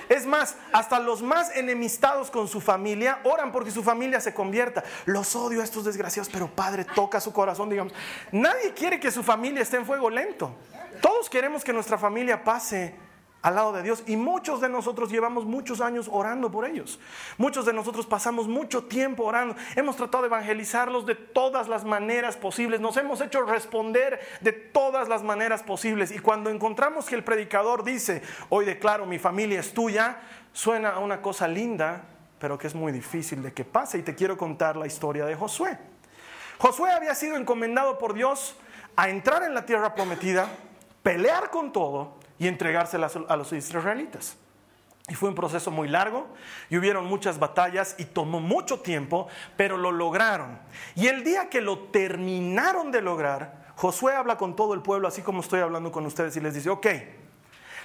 Es 0.09 0.25
más, 0.25 0.57
hasta 0.71 0.99
los 0.99 1.21
más 1.21 1.55
enemistados 1.55 2.29
con 2.29 2.47
su 2.47 2.61
familia 2.61 3.19
oran 3.23 3.51
porque 3.51 3.71
su 3.71 3.83
familia 3.83 4.19
se 4.19 4.33
convierta. 4.33 4.83
Los 5.05 5.35
odio 5.35 5.61
a 5.61 5.63
estos 5.63 5.85
desgraciados, 5.85 6.29
pero 6.31 6.47
Padre, 6.47 6.85
toca 6.85 7.19
su 7.19 7.31
corazón, 7.31 7.69
digamos. 7.69 7.93
Nadie 8.31 8.73
quiere 8.73 8.99
que 8.99 9.11
su 9.11 9.23
familia 9.23 9.61
esté 9.61 9.77
en 9.77 9.85
fuego 9.85 10.09
lento. 10.09 10.55
Todos 11.01 11.29
queremos 11.29 11.63
que 11.63 11.73
nuestra 11.73 11.97
familia 11.97 12.43
pase 12.43 12.95
al 13.43 13.55
lado 13.55 13.73
de 13.73 13.83
Dios 13.83 14.03
y 14.07 14.15
muchos 14.15 14.61
de 14.61 14.69
nosotros 14.69 15.11
llevamos 15.11 15.43
muchos 15.43 15.81
años 15.81 16.09
orando 16.09 16.49
por 16.49 16.65
ellos. 16.65 16.97
Muchos 17.37 17.65
de 17.65 17.73
nosotros 17.73 18.05
pasamos 18.05 18.47
mucho 18.47 18.85
tiempo 18.85 19.25
orando. 19.25 19.55
Hemos 19.75 19.97
tratado 19.97 20.23
de 20.23 20.27
evangelizarlos 20.27 21.05
de 21.05 21.15
todas 21.15 21.67
las 21.67 21.83
maneras 21.83 22.37
posibles. 22.37 22.79
Nos 22.79 22.95
hemos 22.95 23.19
hecho 23.19 23.41
responder 23.41 24.21
de 24.39 24.53
todas 24.53 25.09
las 25.09 25.23
maneras 25.23 25.61
posibles. 25.61 26.11
Y 26.11 26.19
cuando 26.19 26.49
encontramos 26.49 27.05
que 27.05 27.15
el 27.15 27.25
predicador 27.25 27.83
dice, 27.83 28.21
hoy 28.47 28.63
declaro 28.63 29.05
mi 29.05 29.19
familia 29.19 29.59
es 29.59 29.73
tuya, 29.73 30.21
suena 30.53 30.91
a 30.91 30.99
una 30.99 31.21
cosa 31.21 31.45
linda, 31.45 32.05
pero 32.39 32.57
que 32.57 32.67
es 32.67 32.75
muy 32.75 32.93
difícil 32.93 33.43
de 33.43 33.51
que 33.51 33.65
pase. 33.65 33.97
Y 33.97 34.03
te 34.03 34.15
quiero 34.15 34.37
contar 34.37 34.77
la 34.77 34.87
historia 34.87 35.25
de 35.25 35.35
Josué. 35.35 35.77
Josué 36.59 36.91
había 36.91 37.13
sido 37.13 37.35
encomendado 37.35 37.97
por 37.97 38.13
Dios 38.13 38.55
a 38.95 39.09
entrar 39.09 39.43
en 39.43 39.53
la 39.53 39.65
tierra 39.65 39.93
prometida, 39.95 40.47
pelear 41.01 41.49
con 41.49 41.73
todo 41.73 42.22
y 42.43 42.47
entregárselas 42.47 43.17
a 43.27 43.37
los 43.37 43.53
israelitas. 43.53 44.35
Y 45.09 45.15
fue 45.15 45.29
un 45.29 45.35
proceso 45.35 45.71
muy 45.71 45.87
largo 45.87 46.27
y 46.69 46.77
hubieron 46.77 47.05
muchas 47.05 47.39
batallas 47.39 47.95
y 47.97 48.05
tomó 48.05 48.39
mucho 48.39 48.79
tiempo, 48.81 49.27
pero 49.57 49.77
lo 49.77 49.91
lograron. 49.91 50.59
Y 50.95 51.07
el 51.07 51.23
día 51.23 51.49
que 51.49 51.61
lo 51.61 51.79
terminaron 51.79 52.91
de 52.91 53.01
lograr, 53.01 53.63
Josué 53.75 54.13
habla 54.13 54.37
con 54.37 54.55
todo 54.55 54.73
el 54.73 54.81
pueblo, 54.81 55.07
así 55.07 55.21
como 55.21 55.41
estoy 55.41 55.61
hablando 55.61 55.91
con 55.91 56.05
ustedes, 56.05 56.35
y 56.37 56.41
les 56.41 56.53
dice, 56.53 56.69
ok, 56.69 56.87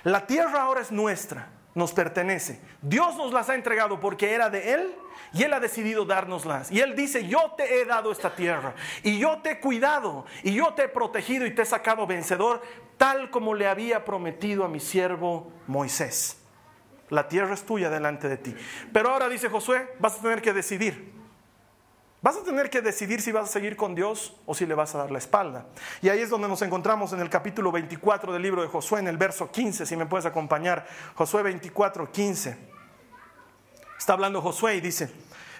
la 0.04 0.26
tierra 0.26 0.62
ahora 0.62 0.80
es 0.80 0.92
nuestra, 0.92 1.48
nos 1.78 1.92
pertenece. 1.92 2.60
Dios 2.82 3.16
nos 3.16 3.32
las 3.32 3.48
ha 3.48 3.54
entregado 3.54 4.00
porque 4.00 4.34
era 4.34 4.50
de 4.50 4.74
Él 4.74 4.94
y 5.32 5.44
Él 5.44 5.52
ha 5.52 5.60
decidido 5.60 6.04
dárnoslas. 6.04 6.70
Y 6.70 6.80
Él 6.80 6.94
dice, 6.96 7.26
yo 7.26 7.54
te 7.56 7.80
he 7.80 7.84
dado 7.84 8.12
esta 8.12 8.34
tierra 8.34 8.74
y 9.02 9.18
yo 9.18 9.38
te 9.38 9.52
he 9.52 9.60
cuidado 9.60 10.26
y 10.42 10.54
yo 10.54 10.74
te 10.74 10.84
he 10.84 10.88
protegido 10.88 11.46
y 11.46 11.54
te 11.54 11.62
he 11.62 11.66
sacado 11.66 12.06
vencedor, 12.06 12.60
tal 12.96 13.30
como 13.30 13.54
le 13.54 13.68
había 13.68 14.04
prometido 14.04 14.64
a 14.64 14.68
mi 14.68 14.80
siervo 14.80 15.52
Moisés. 15.66 16.36
La 17.10 17.28
tierra 17.28 17.54
es 17.54 17.64
tuya 17.64 17.88
delante 17.88 18.28
de 18.28 18.36
ti. 18.36 18.54
Pero 18.92 19.10
ahora 19.10 19.28
dice 19.28 19.48
Josué, 19.48 19.88
vas 19.98 20.18
a 20.18 20.22
tener 20.22 20.42
que 20.42 20.52
decidir. 20.52 21.17
Vas 22.20 22.36
a 22.36 22.42
tener 22.42 22.68
que 22.68 22.82
decidir 22.82 23.22
si 23.22 23.30
vas 23.30 23.48
a 23.48 23.52
seguir 23.52 23.76
con 23.76 23.94
Dios 23.94 24.34
o 24.44 24.54
si 24.54 24.66
le 24.66 24.74
vas 24.74 24.92
a 24.94 24.98
dar 24.98 25.10
la 25.12 25.18
espalda. 25.18 25.66
Y 26.02 26.08
ahí 26.08 26.20
es 26.20 26.30
donde 26.30 26.48
nos 26.48 26.62
encontramos 26.62 27.12
en 27.12 27.20
el 27.20 27.30
capítulo 27.30 27.70
24 27.70 28.32
del 28.32 28.42
libro 28.42 28.62
de 28.62 28.68
Josué, 28.68 28.98
en 28.98 29.06
el 29.06 29.16
verso 29.16 29.52
15, 29.52 29.86
si 29.86 29.96
me 29.96 30.06
puedes 30.06 30.26
acompañar. 30.26 30.84
Josué 31.14 31.44
24, 31.44 32.10
15. 32.10 32.58
Está 33.96 34.14
hablando 34.14 34.42
Josué 34.42 34.76
y 34.76 34.80
dice, 34.80 35.12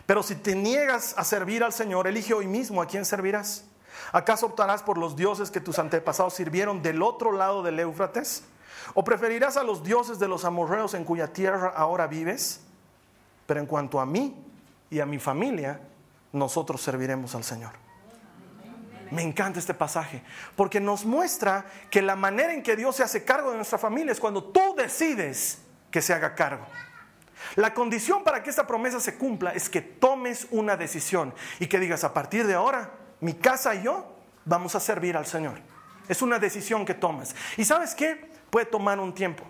pero 0.05 0.25
si 0.25 0.35
te 0.35 0.57
niegas 0.57 1.15
a 1.17 1.23
servir 1.23 1.62
al 1.62 1.73
Señor, 1.73 2.09
elige 2.09 2.35
hoy 2.35 2.49
mismo 2.49 2.83
a 2.83 2.87
quién 2.87 3.05
servirás. 3.05 3.65
¿Acaso 4.11 4.47
optarás 4.47 4.83
por 4.83 4.99
los 4.99 5.15
dioses 5.15 5.50
que 5.53 5.61
tus 5.61 5.79
antepasados 5.79 6.35
sirvieron 6.35 6.83
del 6.83 7.03
otro 7.03 7.31
lado 7.31 7.62
del 7.62 7.79
Éufrates? 7.79 8.43
¿O 8.95 9.05
preferirás 9.05 9.57
a 9.57 9.62
los 9.62 9.85
dioses 9.85 10.19
de 10.19 10.27
los 10.27 10.45
amorreos 10.45 10.95
en 10.95 11.05
cuya 11.05 11.33
tierra 11.33 11.73
ahora 11.77 12.09
vives? 12.09 12.62
Pero 13.47 13.61
en 13.61 13.67
cuanto 13.67 14.00
a 14.00 14.07
mí 14.07 14.35
y 14.91 15.00
a 15.00 15.07
mi 15.07 15.19
familia, 15.19 15.81
nosotros 16.33 16.83
serviremos 16.83 17.35
al 17.35 17.45
Señor. 17.45 17.73
Me 19.11 19.23
encanta 19.23 19.59
este 19.59 19.75
pasaje, 19.75 20.23
porque 20.55 20.81
nos 20.81 21.05
muestra 21.07 21.65
que 21.91 22.03
la 22.03 22.15
manera 22.15 22.53
en 22.53 22.63
que 22.63 22.77
Dios 22.77 22.97
se 22.97 23.03
hace 23.03 23.25
cargo 23.25 23.51
de 23.51 23.57
nuestra 23.57 23.79
familia 23.79 24.13
es 24.13 24.21
cuando 24.21 24.45
tú 24.45 24.75
decides 24.77 25.59
que 25.91 26.03
se 26.03 26.13
haga 26.13 26.35
cargo. 26.35 26.67
La 27.57 27.73
condición 27.73 28.25
para 28.25 28.43
que 28.43 28.51
esta 28.51 28.67
promesa 28.67 29.01
se 29.01 29.17
cumpla 29.17 29.53
es 29.53 29.71
que 29.71 29.81
tomes 29.81 30.47
una 30.51 30.77
decisión 30.77 31.35
y 31.59 31.67
que 31.67 31.79
digas, 31.79 32.05
a 32.05 32.13
partir 32.13 32.47
de 32.47 32.55
ahora, 32.55 32.93
mi 33.21 33.35
casa 33.35 33.75
y 33.75 33.85
yo 33.85 34.15
vamos 34.45 34.75
a 34.75 34.81
servir 34.81 35.17
al 35.17 35.27
Señor. 35.27 35.59
Es 36.09 36.21
una 36.21 36.39
decisión 36.39 36.85
que 36.85 36.95
tomas. 36.95 37.35
¿Y 37.57 37.65
sabes 37.65 37.95
qué? 37.95 38.31
Puede 38.51 38.67
tomar 38.67 38.99
un 39.01 39.15
tiempo. 39.15 39.45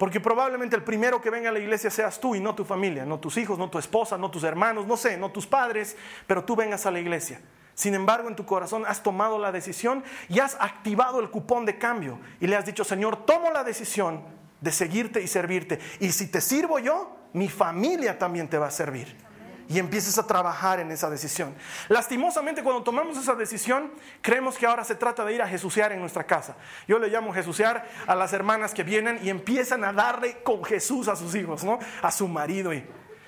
Porque 0.00 0.18
probablemente 0.18 0.74
el 0.76 0.82
primero 0.82 1.20
que 1.20 1.28
venga 1.28 1.50
a 1.50 1.52
la 1.52 1.58
iglesia 1.58 1.90
seas 1.90 2.18
tú 2.18 2.34
y 2.34 2.40
no 2.40 2.54
tu 2.54 2.64
familia, 2.64 3.04
no 3.04 3.20
tus 3.20 3.36
hijos, 3.36 3.58
no 3.58 3.68
tu 3.68 3.78
esposa, 3.78 4.16
no 4.16 4.30
tus 4.30 4.44
hermanos, 4.44 4.86
no 4.86 4.96
sé, 4.96 5.18
no 5.18 5.30
tus 5.30 5.46
padres, 5.46 5.94
pero 6.26 6.42
tú 6.42 6.56
vengas 6.56 6.86
a 6.86 6.90
la 6.90 7.00
iglesia. 7.00 7.42
Sin 7.74 7.92
embargo, 7.92 8.26
en 8.26 8.34
tu 8.34 8.46
corazón 8.46 8.84
has 8.86 9.02
tomado 9.02 9.38
la 9.38 9.52
decisión 9.52 10.02
y 10.30 10.38
has 10.38 10.56
activado 10.58 11.20
el 11.20 11.28
cupón 11.28 11.66
de 11.66 11.76
cambio 11.76 12.18
y 12.40 12.46
le 12.46 12.56
has 12.56 12.64
dicho, 12.64 12.82
Señor, 12.82 13.26
tomo 13.26 13.50
la 13.50 13.62
decisión 13.62 14.22
de 14.62 14.72
seguirte 14.72 15.20
y 15.20 15.26
servirte. 15.26 15.78
Y 15.98 16.12
si 16.12 16.28
te 16.28 16.40
sirvo 16.40 16.78
yo, 16.78 17.14
mi 17.34 17.50
familia 17.50 18.18
también 18.18 18.48
te 18.48 18.56
va 18.56 18.68
a 18.68 18.70
servir 18.70 19.29
y 19.70 19.78
empieces 19.78 20.18
a 20.18 20.26
trabajar 20.26 20.80
en 20.80 20.90
esa 20.90 21.08
decisión. 21.08 21.54
Lastimosamente 21.88 22.64
cuando 22.64 22.82
tomamos 22.82 23.16
esa 23.16 23.36
decisión, 23.36 23.92
creemos 24.20 24.58
que 24.58 24.66
ahora 24.66 24.82
se 24.82 24.96
trata 24.96 25.24
de 25.24 25.32
ir 25.32 25.42
a 25.42 25.46
Jesucear 25.46 25.92
en 25.92 26.00
nuestra 26.00 26.24
casa. 26.24 26.56
Yo 26.88 26.98
le 26.98 27.06
llamo 27.06 27.32
Jesucear 27.32 27.88
a 28.04 28.16
las 28.16 28.32
hermanas 28.32 28.74
que 28.74 28.82
vienen 28.82 29.20
y 29.22 29.30
empiezan 29.30 29.84
a 29.84 29.92
darle 29.92 30.42
con 30.42 30.64
Jesús 30.64 31.06
a 31.06 31.14
sus 31.14 31.36
hijos, 31.36 31.62
¿no? 31.62 31.78
A 32.02 32.10
su 32.10 32.26
marido 32.26 32.74
y 32.74 32.84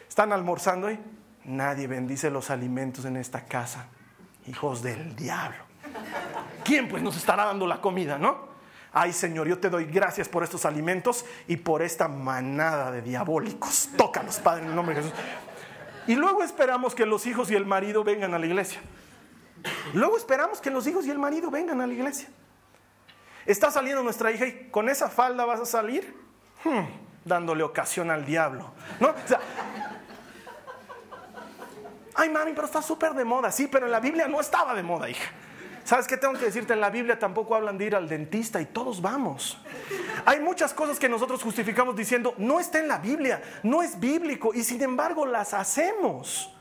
están 0.09 0.33
almorzando 0.33 0.91
y 0.91 0.99
nadie 1.45 1.87
bendice 1.87 2.29
los 2.29 2.51
alimentos 2.51 3.05
en 3.05 3.19
esta 3.19 3.45
casa. 3.45 3.87
Hijos 4.49 4.83
del 4.83 5.15
diablo. 5.15 5.65
¿Quién 6.65 6.89
pues 6.89 7.05
nos 7.05 7.17
estará 7.17 7.45
dando 7.45 7.69
la 7.69 7.81
comida, 7.81 8.19
no? 8.19 8.51
Ay 8.93 9.13
Señor, 9.13 9.47
yo 9.47 9.59
te 9.59 9.71
doy 9.71 9.85
gracias 9.85 10.29
por 10.29 10.43
estos 10.43 10.67
alimentos 10.67 11.25
y 11.47 11.57
por 11.57 11.83
esta 11.83 12.09
manada 12.09 12.91
de 12.91 13.01
diabólicos. 13.01 13.91
Tócalos, 13.97 14.41
Padre, 14.41 14.65
en 14.65 14.71
el 14.71 14.75
nombre 14.75 14.97
de 14.97 15.03
Jesús. 15.03 15.17
Y 16.07 16.15
luego 16.15 16.43
esperamos 16.43 16.95
que 16.95 17.07
los 17.07 17.27
hijos 17.27 17.51
y 17.51 17.55
el 17.55 17.65
marido 17.65 18.05
vengan 18.05 18.35
a 18.35 18.39
la 18.39 18.47
iglesia. 18.47 18.81
Luego 19.95 20.17
esperamos 20.17 20.61
que 20.61 20.71
los 20.71 20.87
hijos 20.87 21.07
y 21.07 21.11
el 21.11 21.19
marido 21.19 21.51
vengan 21.51 21.81
a 21.81 21.87
la 21.87 21.93
iglesia. 21.93 22.29
Está 23.47 23.71
saliendo 23.71 24.03
nuestra 24.03 24.31
hija 24.31 24.47
y 24.47 24.69
con 24.71 24.89
esa 24.89 25.09
falda 25.09 25.45
vas 25.45 25.61
a 25.61 25.67
salir 25.67 26.15
hmm, 26.65 26.85
dándole 27.25 27.63
ocasión 27.63 28.11
al 28.11 28.25
diablo. 28.25 28.73
¿No? 29.01 29.15
Ay, 32.15 32.29
mami, 32.29 32.53
pero 32.53 32.67
está 32.67 32.83
súper 32.83 33.15
de 33.15 33.25
moda. 33.25 33.51
Sí, 33.51 33.69
pero 33.69 33.87
en 33.87 33.93
la 33.93 34.01
Biblia 34.01 34.29
no 34.29 34.41
estaba 34.41 34.75
de 34.75 34.83
moda, 34.83 35.09
hija. 35.09 35.31
¿Sabes 35.85 36.07
qué 36.07 36.17
tengo 36.17 36.35
que 36.35 36.45
decirte? 36.45 36.73
En 36.75 36.81
la 36.81 36.91
Biblia 36.91 37.19
tampoco 37.19 37.55
hablan 37.55 37.77
de 37.77 37.87
ir 37.87 37.97
al 37.97 38.09
dentista 38.09 38.61
y 38.61 38.67
todos 38.67 39.03
vamos. 39.03 39.59
Hay 40.25 40.41
muchas 40.41 40.73
cosas 40.73 40.99
que 40.99 41.09
nosotros 41.09 41.43
justificamos 41.43 41.97
diciendo, 41.97 42.35
no 42.39 42.61
está 42.61 42.79
en 42.79 42.89
la 42.89 42.99
Biblia, 42.99 43.43
no 43.63 43.83
es 43.83 43.99
bíblico 43.99 44.55
y 44.55 44.63
sin 44.63 44.83
embargo 44.83 45.27
las 45.27 45.55
hacemos. 45.55 46.53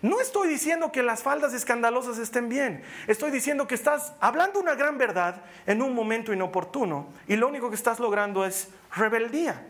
No 0.00 0.20
estoy 0.20 0.48
diciendo 0.48 0.92
que 0.92 1.02
las 1.02 1.24
faldas 1.24 1.52
escandalosas 1.54 2.18
estén 2.18 2.48
bien. 2.48 2.84
Estoy 3.08 3.32
diciendo 3.32 3.66
que 3.66 3.74
estás 3.74 4.12
hablando 4.20 4.60
una 4.60 4.76
gran 4.76 4.96
verdad 4.96 5.42
en 5.66 5.82
un 5.82 5.92
momento 5.92 6.32
inoportuno 6.32 7.08
y 7.26 7.34
lo 7.34 7.48
único 7.48 7.68
que 7.68 7.74
estás 7.74 7.98
logrando 7.98 8.44
es 8.44 8.68
rebeldía. 8.94 9.66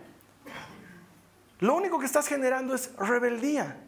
Lo 1.61 1.75
único 1.75 1.99
que 1.99 2.07
estás 2.07 2.29
generando 2.29 2.75
es 2.75 2.95
rebeldía. 2.97 3.79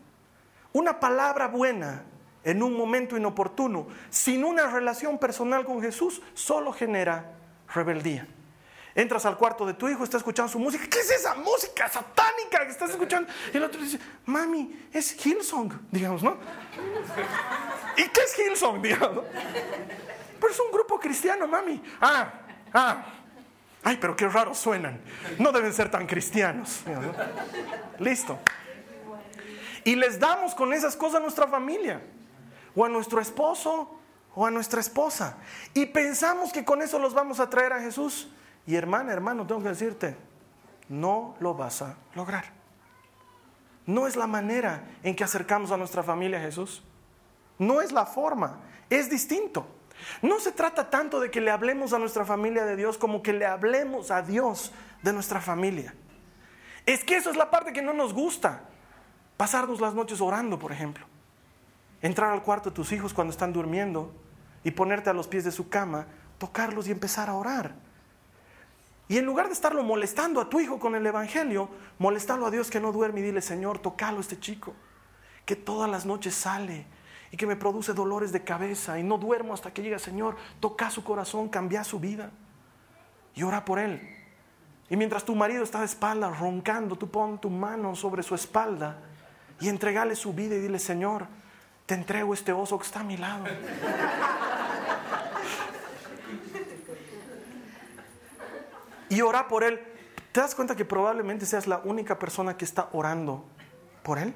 Una 0.73 0.99
palabra 0.99 1.49
buena 1.49 2.05
en 2.45 2.63
un 2.63 2.77
momento 2.77 3.17
inoportuno, 3.17 3.87
sin 4.09 4.45
una 4.45 4.67
relación 4.67 5.19
personal 5.19 5.65
con 5.65 5.83
Jesús, 5.83 6.23
solo 6.35 6.73
genera 6.73 7.33
rebeldía. 7.75 8.27
Entras 8.95 9.25
al 9.25 9.37
cuarto 9.37 9.65
de 9.67 9.75
tu 9.75 9.89
hijo, 9.89 10.03
está 10.03 10.17
escuchando 10.17 10.51
su 10.51 10.59
música. 10.59 10.85
¿Qué 10.91 10.99
es 10.99 11.11
esa 11.11 11.35
música 11.35 11.89
satánica 11.89 12.65
que 12.65 12.73
estás 12.73 12.91
escuchando? 12.91 13.31
Y 13.53 13.57
el 13.57 13.63
otro 13.63 13.81
dice, 13.81 14.01
mami, 14.27 14.89
es 14.93 15.25
Hillsong, 15.25 15.73
digamos, 15.91 16.23
¿no? 16.23 16.37
¿Y 17.97 18.09
qué 18.09 18.21
es 18.21 18.39
Hillsong, 18.39 18.83
digamos? 18.83 19.25
Pero 20.41 20.53
es 20.53 20.61
un 20.61 20.73
grupo 20.73 20.99
cristiano, 20.99 21.47
mami. 21.47 21.81
Ah, 22.01 22.33
ah. 22.73 23.05
Ay, 23.83 23.97
pero 24.01 24.17
qué 24.17 24.29
raros 24.29 24.59
suenan. 24.59 25.01
No 25.39 25.53
deben 25.53 25.73
ser 25.73 25.91
tan 25.91 26.07
cristianos. 26.07 26.81
Listo. 27.99 28.39
Y 29.85 29.95
les 29.95 30.19
damos 30.19 30.55
con 30.55 30.73
esas 30.73 30.97
cosas 30.97 31.21
a 31.21 31.21
nuestra 31.21 31.47
familia 31.47 32.03
o 32.75 32.85
a 32.85 32.89
nuestro 32.89 33.21
esposo 33.21 33.99
o 34.35 34.47
a 34.47 34.51
nuestra 34.51 34.81
esposa. 34.81 35.39
Y 35.75 35.87
pensamos 35.87 36.53
que 36.53 36.65
con 36.65 36.83
eso 36.83 36.99
los 36.99 37.15
vamos 37.15 37.41
a 37.41 37.51
traer 37.51 37.73
a 37.73 37.81
Jesús. 37.81 38.31
Y 38.67 38.77
hermana, 38.77 39.13
hermano, 39.13 39.47
tengo 39.47 39.63
que 39.63 39.71
decirte, 39.71 40.17
no 40.89 41.35
lo 41.41 41.55
vas 41.55 41.83
a 41.83 41.97
lograr. 42.15 42.45
No 43.87 44.07
es 44.07 44.17
la 44.17 44.27
manera 44.27 44.85
en 45.03 45.17
que 45.17 45.25
acercamos 45.25 45.71
a 45.73 45.77
nuestra 45.77 46.03
familia 46.03 46.39
a 46.39 46.43
Jesús. 46.43 46.83
No 47.59 47.81
es 47.81 47.93
la 47.93 48.07
forma, 48.07 48.61
es 48.89 49.11
distinto. 49.11 49.67
No 50.23 50.41
se 50.41 50.53
trata 50.53 50.89
tanto 50.89 51.21
de 51.21 51.31
que 51.31 51.41
le 51.41 51.51
hablemos 51.51 51.93
a 51.93 51.99
nuestra 51.99 52.25
familia 52.25 52.65
de 52.65 52.77
Dios 52.77 52.99
como 52.99 53.23
que 53.23 53.33
le 53.33 53.47
hablemos 53.47 54.11
a 54.11 54.23
Dios 54.23 54.73
de 55.03 55.13
nuestra 55.13 55.41
familia. 55.41 55.95
Es 56.87 57.05
que 57.05 57.17
eso 57.17 57.31
es 57.31 57.37
la 57.37 57.51
parte 57.51 57.73
que 57.73 57.83
no 57.83 57.93
nos 57.93 58.15
gusta. 58.15 58.63
Pasarnos 59.37 59.81
las 59.81 59.95
noches 59.95 60.21
orando, 60.21 60.59
por 60.59 60.73
ejemplo. 60.73 61.10
Entrar 62.03 62.33
al 62.33 62.43
cuarto 62.43 62.71
de 62.71 62.77
tus 62.77 62.93
hijos 62.93 63.13
cuando 63.13 63.31
están 63.31 63.53
durmiendo 63.53 64.13
y 64.65 64.71
ponerte 64.71 65.11
a 65.11 65.13
los 65.13 65.29
pies 65.29 65.45
de 65.45 65.53
su 65.53 65.69
cama, 65.69 66.07
tocarlos 66.39 66.89
y 66.89 66.93
empezar 66.93 67.29
a 67.29 67.35
orar. 67.35 67.75
Y 69.09 69.19
en 69.19 69.27
lugar 69.27 69.49
de 69.49 69.53
estarlo 69.53 69.83
molestando 69.83 70.41
a 70.41 70.49
tu 70.49 70.61
hijo 70.61 70.79
con 70.79 70.95
el 70.95 71.05
Evangelio, 71.05 71.69
molestarlo 71.99 72.47
a 72.47 72.51
Dios 72.51 72.71
que 72.71 72.81
no 72.81 72.93
duerme 72.93 73.21
y 73.21 73.25
dile, 73.25 73.43
Señor, 73.43 73.79
tocalo 73.79 74.19
a 74.19 74.21
este 74.21 74.39
chico, 74.39 74.73
que 75.45 75.57
todas 75.57 75.91
las 75.91 76.07
noches 76.07 76.35
sale 76.35 76.87
y 77.33 77.37
que 77.37 77.47
me 77.47 77.57
produce 77.57 77.93
dolores 77.93 78.33
de 78.33 78.45
cabeza 78.45 78.99
y 78.99 79.03
no 79.03 79.19
duermo 79.19 79.53
hasta 79.53 79.73
que 79.73 79.83
llega, 79.83 79.99
Señor, 79.99 80.37
toca 80.61 80.91
su 80.91 81.03
corazón, 81.03 81.49
cambia 81.49 81.83
su 81.83 81.99
vida 81.99 82.31
y 83.35 83.43
ora 83.43 83.65
por 83.65 83.79
él. 83.79 84.01
Y 84.89 84.97
mientras 84.97 85.25
tu 85.25 85.35
marido 85.35 85.63
está 85.63 85.81
de 85.81 85.87
espalda 85.87 86.31
roncando, 86.31 86.97
tú 86.97 87.09
pon 87.09 87.41
tu 87.41 87.51
mano 87.51 87.95
sobre 87.95 88.23
su 88.23 88.35
espalda 88.35 88.99
y 89.61 89.69
entregale 89.69 90.17
su 90.17 90.33
vida 90.33 90.57
y 90.57 90.61
dile, 90.61 90.79
Señor, 90.79 91.27
te 91.91 91.97
entrego 91.97 92.33
este 92.35 92.53
oso 92.53 92.79
que 92.79 92.87
está 92.87 93.01
a 93.01 93.03
mi 93.03 93.17
lado. 93.17 93.47
y 99.09 99.21
ora 99.23 99.49
por 99.49 99.65
él. 99.65 99.81
¿Te 100.31 100.41
das 100.41 100.55
cuenta 100.55 100.77
que 100.77 100.85
probablemente 100.85 101.47
seas 101.47 101.67
la 101.67 101.79
única 101.79 102.17
persona 102.17 102.57
que 102.57 102.65
está 102.65 102.91
orando 102.93 103.45
por 104.05 104.21
él? 104.21 104.33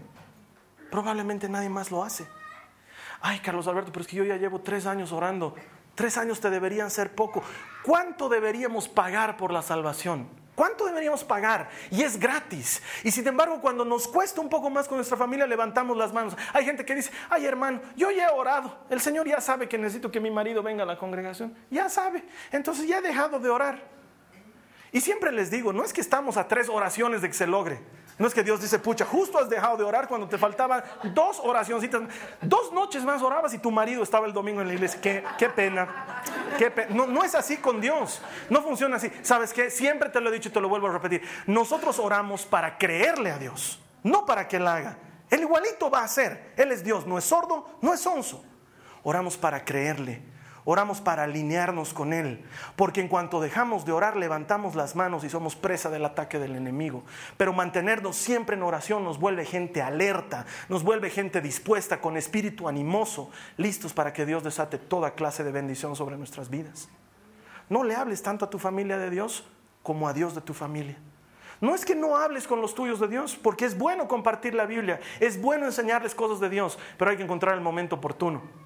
Probablemente 0.90 1.48
nadie 1.48 1.68
más 1.68 1.92
lo 1.92 2.02
hace. 2.02 2.26
Ay, 3.20 3.38
Carlos 3.38 3.68
Alberto, 3.68 3.92
pero 3.92 4.02
es 4.02 4.08
que 4.08 4.16
yo 4.16 4.24
ya 4.24 4.36
llevo 4.36 4.60
tres 4.60 4.84
años 4.86 5.12
orando. 5.12 5.54
Tres 5.94 6.18
años 6.18 6.40
te 6.40 6.50
deberían 6.50 6.90
ser 6.90 7.14
poco. 7.14 7.44
¿Cuánto 7.84 8.28
deberíamos 8.28 8.88
pagar 8.88 9.36
por 9.36 9.52
la 9.52 9.62
salvación? 9.62 10.26
¿Cuánto 10.54 10.86
deberíamos 10.86 11.24
pagar? 11.24 11.68
Y 11.90 12.02
es 12.02 12.18
gratis. 12.18 12.80
Y 13.02 13.10
sin 13.10 13.26
embargo, 13.26 13.60
cuando 13.60 13.84
nos 13.84 14.06
cuesta 14.06 14.40
un 14.40 14.48
poco 14.48 14.70
más 14.70 14.86
con 14.86 14.98
nuestra 14.98 15.16
familia, 15.16 15.46
levantamos 15.46 15.96
las 15.96 16.12
manos. 16.12 16.36
Hay 16.52 16.64
gente 16.64 16.84
que 16.84 16.94
dice, 16.94 17.10
ay 17.28 17.44
hermano, 17.44 17.80
yo 17.96 18.10
ya 18.10 18.28
he 18.28 18.30
orado. 18.30 18.76
El 18.88 19.00
Señor 19.00 19.26
ya 19.26 19.40
sabe 19.40 19.68
que 19.68 19.76
necesito 19.76 20.10
que 20.10 20.20
mi 20.20 20.30
marido 20.30 20.62
venga 20.62 20.84
a 20.84 20.86
la 20.86 20.96
congregación. 20.96 21.56
Ya 21.70 21.88
sabe. 21.88 22.24
Entonces 22.52 22.86
ya 22.86 22.98
he 22.98 23.02
dejado 23.02 23.40
de 23.40 23.50
orar. 23.50 23.82
Y 24.92 25.00
siempre 25.00 25.32
les 25.32 25.50
digo, 25.50 25.72
no 25.72 25.82
es 25.82 25.92
que 25.92 26.00
estamos 26.00 26.36
a 26.36 26.46
tres 26.46 26.68
oraciones 26.68 27.20
de 27.20 27.28
que 27.28 27.34
se 27.34 27.48
logre. 27.48 27.80
No 28.16 28.28
es 28.28 28.34
que 28.34 28.44
Dios 28.44 28.60
dice, 28.60 28.78
pucha, 28.78 29.04
justo 29.04 29.38
has 29.38 29.48
dejado 29.48 29.76
de 29.76 29.82
orar 29.82 30.06
cuando 30.06 30.28
te 30.28 30.38
faltaban 30.38 30.84
dos 31.14 31.40
oracioncitas. 31.42 32.02
Dos 32.40 32.72
noches 32.72 33.02
más 33.04 33.20
orabas 33.22 33.52
y 33.54 33.58
tu 33.58 33.72
marido 33.72 34.04
estaba 34.04 34.26
el 34.26 34.32
domingo 34.32 34.60
en 34.60 34.68
la 34.68 34.74
iglesia. 34.74 35.00
Qué, 35.00 35.24
qué 35.36 35.48
pena. 35.48 36.22
Qué 36.56 36.72
No, 36.90 37.06
no 37.06 37.24
es 37.24 37.34
así 37.34 37.56
con 37.56 37.80
Dios. 37.80 38.20
No 38.50 38.62
funciona 38.62 38.96
así. 38.96 39.10
¿Sabes 39.22 39.52
qué? 39.52 39.68
Siempre 39.68 40.10
te 40.10 40.20
lo 40.20 40.30
he 40.30 40.32
dicho 40.32 40.48
y 40.48 40.52
te 40.52 40.60
lo 40.60 40.68
vuelvo 40.68 40.86
a 40.86 40.92
repetir. 40.92 41.22
Nosotros 41.46 41.98
oramos 41.98 42.46
para 42.46 42.78
creerle 42.78 43.32
a 43.32 43.38
Dios, 43.38 43.80
no 44.04 44.24
para 44.24 44.46
que 44.46 44.58
Él 44.58 44.68
haga. 44.68 44.96
Él 45.28 45.40
igualito 45.40 45.90
va 45.90 46.00
a 46.00 46.04
hacer. 46.04 46.52
Él 46.56 46.70
es 46.70 46.84
Dios, 46.84 47.06
no 47.06 47.18
es 47.18 47.24
sordo, 47.24 47.66
no 47.82 47.92
es 47.92 48.06
onzo. 48.06 48.44
Oramos 49.02 49.36
para 49.36 49.64
creerle 49.64 50.33
Oramos 50.66 51.02
para 51.02 51.24
alinearnos 51.24 51.92
con 51.92 52.14
Él, 52.14 52.42
porque 52.74 53.02
en 53.02 53.08
cuanto 53.08 53.40
dejamos 53.40 53.84
de 53.84 53.92
orar 53.92 54.16
levantamos 54.16 54.74
las 54.74 54.96
manos 54.96 55.22
y 55.22 55.28
somos 55.28 55.56
presa 55.56 55.90
del 55.90 56.06
ataque 56.06 56.38
del 56.38 56.56
enemigo. 56.56 57.02
Pero 57.36 57.52
mantenernos 57.52 58.16
siempre 58.16 58.56
en 58.56 58.62
oración 58.62 59.04
nos 59.04 59.20
vuelve 59.20 59.44
gente 59.44 59.82
alerta, 59.82 60.46
nos 60.70 60.82
vuelve 60.82 61.10
gente 61.10 61.42
dispuesta, 61.42 62.00
con 62.00 62.16
espíritu 62.16 62.66
animoso, 62.66 63.30
listos 63.58 63.92
para 63.92 64.14
que 64.14 64.24
Dios 64.24 64.42
desate 64.42 64.78
toda 64.78 65.14
clase 65.14 65.44
de 65.44 65.52
bendición 65.52 65.96
sobre 65.96 66.16
nuestras 66.16 66.48
vidas. 66.48 66.88
No 67.68 67.84
le 67.84 67.94
hables 67.94 68.22
tanto 68.22 68.46
a 68.46 68.50
tu 68.50 68.58
familia 68.58 68.96
de 68.96 69.10
Dios 69.10 69.44
como 69.82 70.08
a 70.08 70.14
Dios 70.14 70.34
de 70.34 70.40
tu 70.40 70.54
familia. 70.54 70.96
No 71.60 71.74
es 71.74 71.84
que 71.84 71.94
no 71.94 72.16
hables 72.16 72.46
con 72.46 72.62
los 72.62 72.74
tuyos 72.74 73.00
de 73.00 73.08
Dios, 73.08 73.38
porque 73.40 73.66
es 73.66 73.76
bueno 73.76 74.08
compartir 74.08 74.54
la 74.54 74.64
Biblia, 74.64 74.98
es 75.20 75.40
bueno 75.40 75.66
enseñarles 75.66 76.14
cosas 76.14 76.40
de 76.40 76.48
Dios, 76.48 76.78
pero 76.98 77.10
hay 77.10 77.18
que 77.18 77.22
encontrar 77.22 77.54
el 77.54 77.60
momento 77.60 77.96
oportuno. 77.96 78.63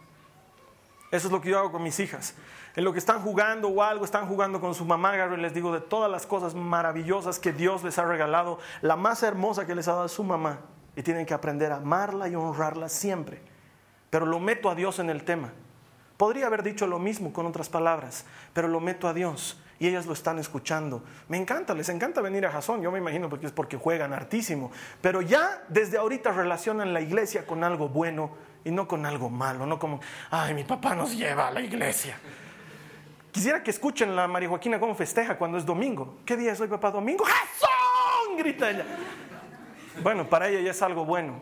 Eso 1.11 1.29
es 1.29 1.33
lo 1.33 1.41
que 1.41 1.51
yo 1.51 1.59
hago 1.59 1.73
con 1.73 1.83
mis 1.83 1.99
hijas. 2.01 2.35
En 2.77 2.85
lo 2.85 2.93
que 2.93 2.99
están 2.99 3.21
jugando 3.23 3.69
o 3.69 3.83
algo, 3.83 4.05
están 4.05 4.27
jugando 4.27 4.61
con 4.61 4.75
su 4.75 4.85
mamá, 4.85 5.15
y 5.17 5.37
les 5.39 5.55
digo 5.55 5.73
de 5.73 5.81
todas 5.81 6.11
las 6.11 6.27
cosas 6.27 6.55
maravillosas 6.55 7.39
que 7.39 7.53
Dios 7.53 7.83
les 7.83 7.99
ha 7.99 8.05
regalado, 8.05 8.59
la 8.83 8.97
más 8.97 9.23
hermosa 9.23 9.67
que 9.67 9.75
les 9.75 9.89
ha 9.89 9.95
dado 9.95 10.09
su 10.09 10.23
mamá. 10.23 10.61
Y 10.95 11.03
tienen 11.03 11.27
que 11.27 11.35
aprender 11.35 11.73
a 11.73 11.77
amarla 11.77 12.29
y 12.29 12.35
honrarla 12.35 12.89
siempre. 12.89 13.41
Pero 14.11 14.27
lo 14.27 14.41
meto 14.41 14.69
a 14.69 14.75
Dios 14.75 14.99
en 14.99 15.11
el 15.11 15.25
tema. 15.25 15.53
Podría 16.17 16.47
haber 16.49 16.63
dicho 16.63 16.87
lo 16.87 16.99
mismo 16.99 17.33
con 17.33 17.47
otras 17.47 17.69
palabras, 17.69 18.25
pero 18.53 18.67
lo 18.67 18.81
meto 18.81 19.07
a 19.07 19.15
Dios 19.15 19.61
y 19.79 19.87
ellas 19.87 20.07
lo 20.07 20.13
están 20.13 20.39
escuchando. 20.39 21.05
Me 21.29 21.37
encanta, 21.37 21.75
les 21.75 21.89
encanta 21.89 22.21
venir 22.21 22.45
a 22.47 22.51
Jasón, 22.51 22.83
yo 22.83 22.91
me 22.91 22.99
imagino 22.99 23.29
porque 23.29 23.47
es 23.47 23.53
porque 23.53 23.77
juegan 23.77 24.13
hartísimo, 24.13 24.73
pero 25.01 25.23
ya 25.23 25.63
desde 25.69 25.99
ahorita 25.99 26.33
relacionan 26.33 26.93
la 26.93 27.01
iglesia 27.01 27.47
con 27.47 27.63
algo 27.63 27.89
bueno 27.89 28.33
y 28.65 28.71
no 28.71 28.87
con 28.87 29.07
algo 29.07 29.31
malo, 29.31 29.67
no 29.67 29.79
como, 29.79 30.01
ay, 30.31 30.55
mi 30.55 30.65
papá 30.65 30.95
nos 30.95 31.17
lleva 31.17 31.49
a 31.49 31.51
la 31.51 31.61
iglesia. 31.61 32.19
Quisiera 33.33 33.63
que 33.63 33.71
escuchen 33.71 34.17
la 34.17 34.27
María 34.27 34.49
Joaquina 34.49 34.81
cómo 34.81 34.95
festeja 34.95 35.37
cuando 35.37 35.59
es 35.59 35.67
domingo. 35.67 36.19
¿Qué 36.25 36.37
día 36.37 36.53
es 36.53 36.61
hoy, 36.61 36.69
papá? 36.69 36.91
Domingo. 36.91 37.25
¡Jasón! 37.25 38.37
grita 38.37 38.71
ella. 38.71 38.85
Bueno, 40.03 40.29
para 40.29 40.49
ella 40.49 40.61
ya 40.61 40.71
es 40.71 40.83
algo 40.83 41.05
bueno. 41.05 41.41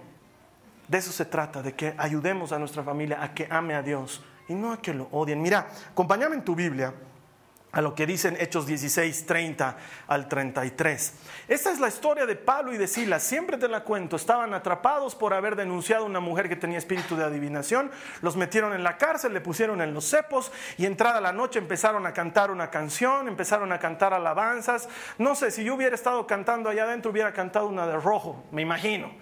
De 0.89 0.99
eso 0.99 1.13
se 1.13 1.25
trata, 1.25 1.63
de 1.63 1.75
que 1.75 1.95
ayudemos 1.99 2.53
a 2.53 2.59
nuestra 2.59 2.83
familia 2.83 3.23
a 3.23 3.35
que 3.35 3.47
ame 3.51 3.75
a 3.75 3.83
Dios 3.83 4.23
y 4.49 4.55
no 4.55 4.73
a 4.73 4.81
que 4.81 4.95
lo 4.95 5.09
odien. 5.11 5.43
Mira, 5.43 5.69
acompáñame 5.91 6.37
en 6.37 6.45
tu 6.45 6.55
Biblia 6.55 6.95
a 7.77 7.83
lo 7.83 7.95
que 7.95 8.07
dicen 8.07 8.39
Hechos 8.41 8.67
16, 8.67 9.27
30 9.27 9.77
al 10.07 10.29
33. 10.29 11.12
Esta 11.47 11.71
es 11.71 11.79
la 11.79 11.89
historia 11.89 12.25
de 12.25 12.35
Pablo 12.35 12.73
y 12.73 12.79
de 12.79 12.87
Silas, 12.87 13.23
siempre 13.23 13.59
te 13.59 13.69
la 13.69 13.85
cuento, 13.85 14.17
estaban 14.17 14.55
atrapados 14.55 15.15
por 15.15 15.35
haber 15.35 15.57
denunciado 15.57 16.05
a 16.05 16.07
una 16.07 16.21
mujer 16.21 16.49
que 16.49 16.57
tenía 16.57 16.79
espíritu 16.79 17.17
de 17.17 17.25
adivinación, 17.25 17.91
los 18.23 18.35
metieron 18.35 18.73
en 18.73 18.83
la 18.83 18.97
cárcel, 18.97 19.35
le 19.35 19.43
pusieron 19.43 19.83
en 19.83 19.93
los 19.93 20.09
cepos 20.09 20.53
y 20.79 20.87
entrada 20.87 21.21
la 21.21 21.35
noche 21.35 21.59
empezaron 21.59 22.07
a 22.07 22.15
cantar 22.15 22.51
una 22.51 22.71
canción, 22.71 23.29
empezaron 23.29 23.71
a 23.71 23.79
cantar 23.79 24.15
alabanzas, 24.15 24.89
no 25.19 25.35
sé, 25.35 25.51
si 25.51 25.62
yo 25.62 25.75
hubiera 25.75 25.95
estado 25.95 26.27
cantando 26.27 26.71
allá 26.71 26.85
adentro 26.85 27.11
hubiera 27.11 27.35
cantado 27.35 27.69
una 27.69 27.87
de 27.87 28.01
rojo, 28.01 28.43
me 28.53 28.62
imagino 28.62 29.12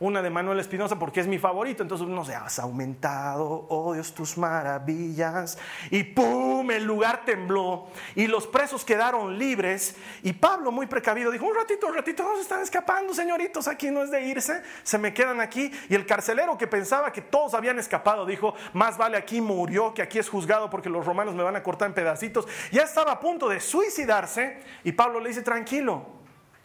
una 0.00 0.22
de 0.22 0.30
Manuel 0.30 0.60
Espinosa 0.60 0.98
porque 0.98 1.20
es 1.20 1.26
mi 1.26 1.38
favorito. 1.38 1.82
Entonces, 1.82 2.06
no 2.06 2.24
sé, 2.24 2.34
has 2.34 2.58
aumentado, 2.58 3.66
oh 3.68 3.94
Dios, 3.94 4.14
tus 4.14 4.38
maravillas. 4.38 5.58
Y 5.90 6.04
¡pum! 6.04 6.70
El 6.70 6.84
lugar 6.84 7.24
tembló 7.24 7.88
y 8.14 8.26
los 8.26 8.46
presos 8.46 8.84
quedaron 8.84 9.38
libres. 9.38 9.96
Y 10.22 10.32
Pablo, 10.32 10.70
muy 10.70 10.86
precavido, 10.86 11.30
dijo: 11.30 11.46
Un 11.46 11.54
ratito, 11.54 11.88
un 11.88 11.94
ratito, 11.94 12.22
no 12.22 12.36
se 12.36 12.42
están 12.42 12.62
escapando, 12.62 13.12
señoritos, 13.12 13.66
aquí 13.66 13.90
no 13.90 14.02
es 14.02 14.10
de 14.10 14.22
irse, 14.22 14.62
se 14.82 14.98
me 14.98 15.12
quedan 15.12 15.40
aquí. 15.40 15.70
Y 15.88 15.94
el 15.94 16.06
carcelero 16.06 16.56
que 16.56 16.66
pensaba 16.66 17.12
que 17.12 17.22
todos 17.22 17.54
habían 17.54 17.78
escapado 17.78 18.24
dijo: 18.24 18.54
Más 18.72 18.96
vale 18.96 19.16
aquí 19.16 19.40
murió 19.40 19.94
que 19.94 20.02
aquí 20.02 20.18
es 20.18 20.28
juzgado 20.28 20.70
porque 20.70 20.88
los 20.88 21.04
romanos 21.04 21.34
me 21.34 21.42
van 21.42 21.56
a 21.56 21.62
cortar 21.62 21.88
en 21.88 21.94
pedacitos. 21.94 22.46
Ya 22.70 22.82
estaba 22.82 23.12
a 23.12 23.20
punto 23.20 23.48
de 23.48 23.60
suicidarse. 23.60 24.62
Y 24.84 24.92
Pablo 24.92 25.18
le 25.18 25.30
dice: 25.30 25.42
Tranquilo, 25.42 26.06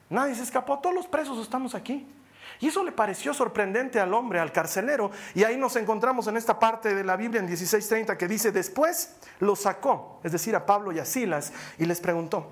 nadie 0.10 0.36
se 0.36 0.44
escapó, 0.44 0.80
todos 0.80 0.96
los 0.96 1.08
presos 1.08 1.40
estamos 1.40 1.74
aquí. 1.74 2.08
Y 2.64 2.68
eso 2.68 2.82
le 2.82 2.94
pareció 2.94 3.34
sorprendente 3.34 4.00
al 4.00 4.14
hombre, 4.14 4.40
al 4.40 4.54
carcelero. 4.54 5.12
Y 5.36 5.44
ahí 5.44 5.58
nos 5.58 5.76
encontramos 5.76 6.28
en 6.28 6.38
esta 6.38 6.60
parte 6.60 6.96
de 6.96 7.04
la 7.04 7.18
Biblia 7.18 7.42
en 7.42 7.46
16:30 7.50 8.16
que 8.16 8.26
dice, 8.26 8.54
después 8.54 9.16
lo 9.42 9.58
sacó, 9.58 10.22
es 10.24 10.32
decir, 10.32 10.56
a 10.56 10.66
Pablo 10.66 10.94
y 10.94 11.00
a 11.00 11.04
Silas, 11.04 11.52
y 11.78 11.84
les 11.84 12.00
preguntó, 12.00 12.48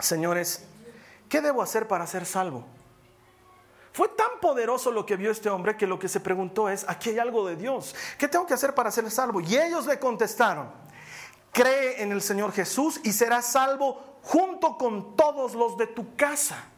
señores, 0.00 0.64
¿qué 1.28 1.40
debo 1.40 1.62
hacer 1.62 1.86
para 1.86 2.08
ser 2.08 2.26
salvo? 2.26 2.64
Fue 3.92 4.08
tan 4.08 4.40
poderoso 4.40 4.90
lo 4.90 5.06
que 5.06 5.14
vio 5.14 5.30
este 5.30 5.48
hombre 5.48 5.76
que 5.76 5.86
lo 5.86 6.00
que 6.00 6.08
se 6.08 6.18
preguntó 6.18 6.68
es, 6.68 6.84
aquí 6.88 7.10
hay 7.10 7.20
algo 7.20 7.46
de 7.46 7.54
Dios, 7.54 7.94
¿qué 8.18 8.26
tengo 8.26 8.46
que 8.46 8.54
hacer 8.54 8.74
para 8.74 8.90
ser 8.90 9.08
salvo? 9.12 9.40
Y 9.40 9.56
ellos 9.56 9.86
le 9.86 10.00
contestaron, 10.00 10.72
cree 11.52 12.02
en 12.02 12.10
el 12.10 12.20
Señor 12.20 12.50
Jesús 12.50 12.98
y 13.04 13.12
serás 13.12 13.46
salvo 13.46 14.18
junto 14.24 14.76
con 14.76 15.14
todos 15.14 15.54
los 15.54 15.76
de 15.76 15.86
tu 15.86 16.16
casa. 16.16 16.72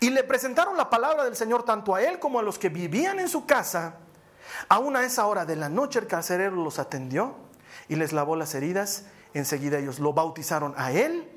Y 0.00 0.10
le 0.10 0.24
presentaron 0.24 0.76
la 0.76 0.90
palabra 0.90 1.24
del 1.24 1.36
Señor 1.36 1.64
tanto 1.64 1.94
a 1.94 2.02
él 2.02 2.18
como 2.18 2.38
a 2.38 2.42
los 2.42 2.58
que 2.58 2.68
vivían 2.68 3.20
en 3.20 3.28
su 3.28 3.46
casa. 3.46 3.96
Aún 4.68 4.96
a 4.96 5.04
esa 5.04 5.26
hora 5.26 5.44
de 5.44 5.56
la 5.56 5.68
noche 5.68 5.98
el 5.98 6.06
carcelero 6.06 6.56
los 6.56 6.78
atendió 6.78 7.36
y 7.88 7.96
les 7.96 8.12
lavó 8.12 8.36
las 8.36 8.54
heridas. 8.54 9.04
Enseguida 9.34 9.78
ellos 9.78 9.98
lo 9.98 10.12
bautizaron 10.12 10.74
a 10.76 10.92
él 10.92 11.28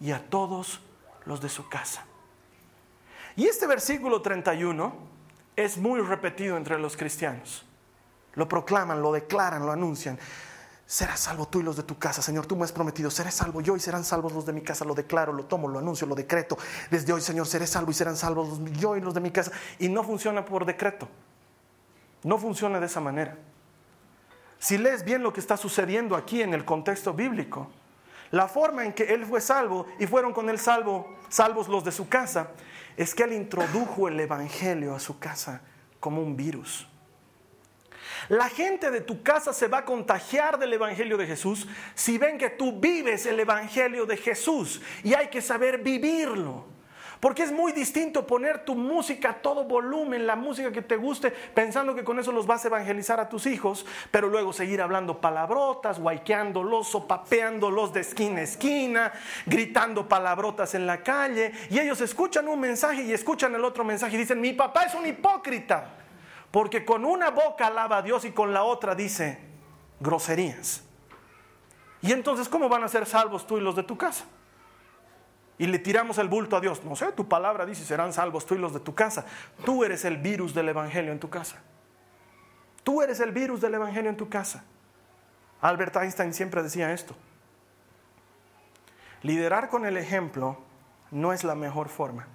y 0.00 0.12
a 0.12 0.28
todos 0.28 0.80
los 1.24 1.40
de 1.40 1.48
su 1.48 1.68
casa. 1.68 2.04
Y 3.36 3.46
este 3.46 3.66
versículo 3.66 4.22
31 4.22 4.92
es 5.56 5.78
muy 5.78 6.00
repetido 6.00 6.56
entre 6.56 6.78
los 6.78 6.96
cristianos. 6.96 7.64
Lo 8.34 8.48
proclaman, 8.48 9.02
lo 9.02 9.12
declaran, 9.12 9.66
lo 9.66 9.72
anuncian. 9.72 10.18
Serás 10.90 11.20
salvo 11.20 11.46
tú 11.46 11.60
y 11.60 11.62
los 11.62 11.76
de 11.76 11.84
tu 11.84 11.96
casa. 11.96 12.20
Señor, 12.20 12.46
tú 12.46 12.56
me 12.56 12.64
has 12.64 12.72
prometido, 12.72 13.12
seré 13.12 13.30
salvo 13.30 13.60
yo 13.60 13.76
y 13.76 13.80
serán 13.80 14.02
salvos 14.02 14.32
los 14.32 14.44
de 14.44 14.52
mi 14.52 14.60
casa. 14.60 14.84
Lo 14.84 14.92
declaro, 14.92 15.32
lo 15.32 15.44
tomo, 15.44 15.68
lo 15.68 15.78
anuncio, 15.78 16.04
lo 16.04 16.16
decreto. 16.16 16.58
Desde 16.90 17.12
hoy, 17.12 17.20
Señor, 17.20 17.46
seré 17.46 17.68
salvo 17.68 17.92
y 17.92 17.94
serán 17.94 18.16
salvos 18.16 18.58
yo 18.72 18.96
y 18.96 19.00
los 19.00 19.14
de 19.14 19.20
mi 19.20 19.30
casa. 19.30 19.52
Y 19.78 19.88
no 19.88 20.02
funciona 20.02 20.44
por 20.44 20.66
decreto. 20.66 21.08
No 22.24 22.38
funciona 22.38 22.80
de 22.80 22.86
esa 22.86 23.00
manera. 23.00 23.38
Si 24.58 24.78
lees 24.78 25.04
bien 25.04 25.22
lo 25.22 25.32
que 25.32 25.38
está 25.38 25.56
sucediendo 25.56 26.16
aquí 26.16 26.42
en 26.42 26.54
el 26.54 26.64
contexto 26.64 27.14
bíblico, 27.14 27.70
la 28.32 28.48
forma 28.48 28.84
en 28.84 28.92
que 28.92 29.14
él 29.14 29.24
fue 29.24 29.40
salvo 29.40 29.86
y 30.00 30.08
fueron 30.08 30.32
con 30.32 30.50
él 30.50 30.58
salvo, 30.58 31.06
salvos 31.28 31.68
los 31.68 31.84
de 31.84 31.92
su 31.92 32.08
casa, 32.08 32.48
es 32.96 33.14
que 33.14 33.22
él 33.22 33.32
introdujo 33.32 34.08
el 34.08 34.18
evangelio 34.18 34.96
a 34.96 34.98
su 34.98 35.20
casa 35.20 35.60
como 36.00 36.20
un 36.20 36.36
virus. 36.36 36.88
La 38.28 38.48
gente 38.48 38.90
de 38.90 39.00
tu 39.00 39.22
casa 39.22 39.52
se 39.52 39.68
va 39.68 39.78
a 39.78 39.84
contagiar 39.84 40.58
del 40.58 40.72
Evangelio 40.72 41.16
de 41.16 41.26
Jesús 41.26 41.66
si 41.94 42.18
ven 42.18 42.38
que 42.38 42.50
tú 42.50 42.80
vives 42.80 43.26
el 43.26 43.40
Evangelio 43.40 44.06
de 44.06 44.16
Jesús 44.16 44.80
y 45.02 45.14
hay 45.14 45.28
que 45.28 45.42
saber 45.42 45.78
vivirlo. 45.78 46.66
Porque 47.20 47.42
es 47.42 47.52
muy 47.52 47.72
distinto 47.72 48.26
poner 48.26 48.64
tu 48.64 48.74
música 48.74 49.30
a 49.30 49.34
todo 49.34 49.64
volumen, 49.64 50.26
la 50.26 50.36
música 50.36 50.72
que 50.72 50.80
te 50.80 50.96
guste, 50.96 51.30
pensando 51.30 51.94
que 51.94 52.02
con 52.02 52.18
eso 52.18 52.32
los 52.32 52.46
vas 52.46 52.64
a 52.64 52.68
evangelizar 52.68 53.20
a 53.20 53.28
tus 53.28 53.44
hijos, 53.44 53.84
pero 54.10 54.28
luego 54.28 54.54
seguir 54.54 54.80
hablando 54.80 55.20
palabrotas, 55.20 56.00
guayqueándolos, 56.00 56.88
sopapeándolos 56.88 57.92
de 57.92 58.00
esquina 58.00 58.40
a 58.40 58.44
esquina, 58.44 59.12
gritando 59.44 60.08
palabrotas 60.08 60.74
en 60.74 60.86
la 60.86 61.02
calle, 61.02 61.52
y 61.68 61.78
ellos 61.78 62.00
escuchan 62.00 62.48
un 62.48 62.58
mensaje 62.58 63.02
y 63.02 63.12
escuchan 63.12 63.54
el 63.54 63.64
otro 63.64 63.84
mensaje 63.84 64.16
y 64.16 64.20
dicen, 64.20 64.40
mi 64.40 64.54
papá 64.54 64.84
es 64.84 64.94
un 64.94 65.06
hipócrita. 65.06 65.99
Porque 66.50 66.84
con 66.84 67.04
una 67.04 67.30
boca 67.30 67.68
alaba 67.68 67.98
a 67.98 68.02
Dios 68.02 68.24
y 68.24 68.32
con 68.32 68.52
la 68.52 68.64
otra 68.64 68.94
dice 68.94 69.38
groserías. 70.00 70.82
Y 72.02 72.12
entonces, 72.12 72.48
¿cómo 72.48 72.68
van 72.68 72.82
a 72.82 72.88
ser 72.88 73.06
salvos 73.06 73.46
tú 73.46 73.58
y 73.58 73.60
los 73.60 73.76
de 73.76 73.82
tu 73.82 73.96
casa? 73.96 74.24
Y 75.58 75.66
le 75.66 75.78
tiramos 75.78 76.16
el 76.18 76.28
bulto 76.28 76.56
a 76.56 76.60
Dios. 76.60 76.82
No 76.84 76.96
sé, 76.96 77.12
tu 77.12 77.28
palabra 77.28 77.66
dice, 77.66 77.84
serán 77.84 78.12
salvos 78.12 78.46
tú 78.46 78.54
y 78.54 78.58
los 78.58 78.72
de 78.72 78.80
tu 78.80 78.94
casa. 78.94 79.26
Tú 79.64 79.84
eres 79.84 80.04
el 80.06 80.16
virus 80.16 80.54
del 80.54 80.70
Evangelio 80.70 81.12
en 81.12 81.20
tu 81.20 81.28
casa. 81.28 81.58
Tú 82.82 83.02
eres 83.02 83.20
el 83.20 83.30
virus 83.30 83.60
del 83.60 83.74
Evangelio 83.74 84.08
en 84.08 84.16
tu 84.16 84.28
casa. 84.28 84.64
Albert 85.60 85.94
Einstein 85.96 86.32
siempre 86.32 86.62
decía 86.62 86.92
esto. 86.92 87.14
Liderar 89.22 89.68
con 89.68 89.84
el 89.84 89.98
ejemplo 89.98 90.56
no 91.10 91.34
es 91.34 91.44
la 91.44 91.54
mejor 91.54 91.90
forma, 91.90 92.26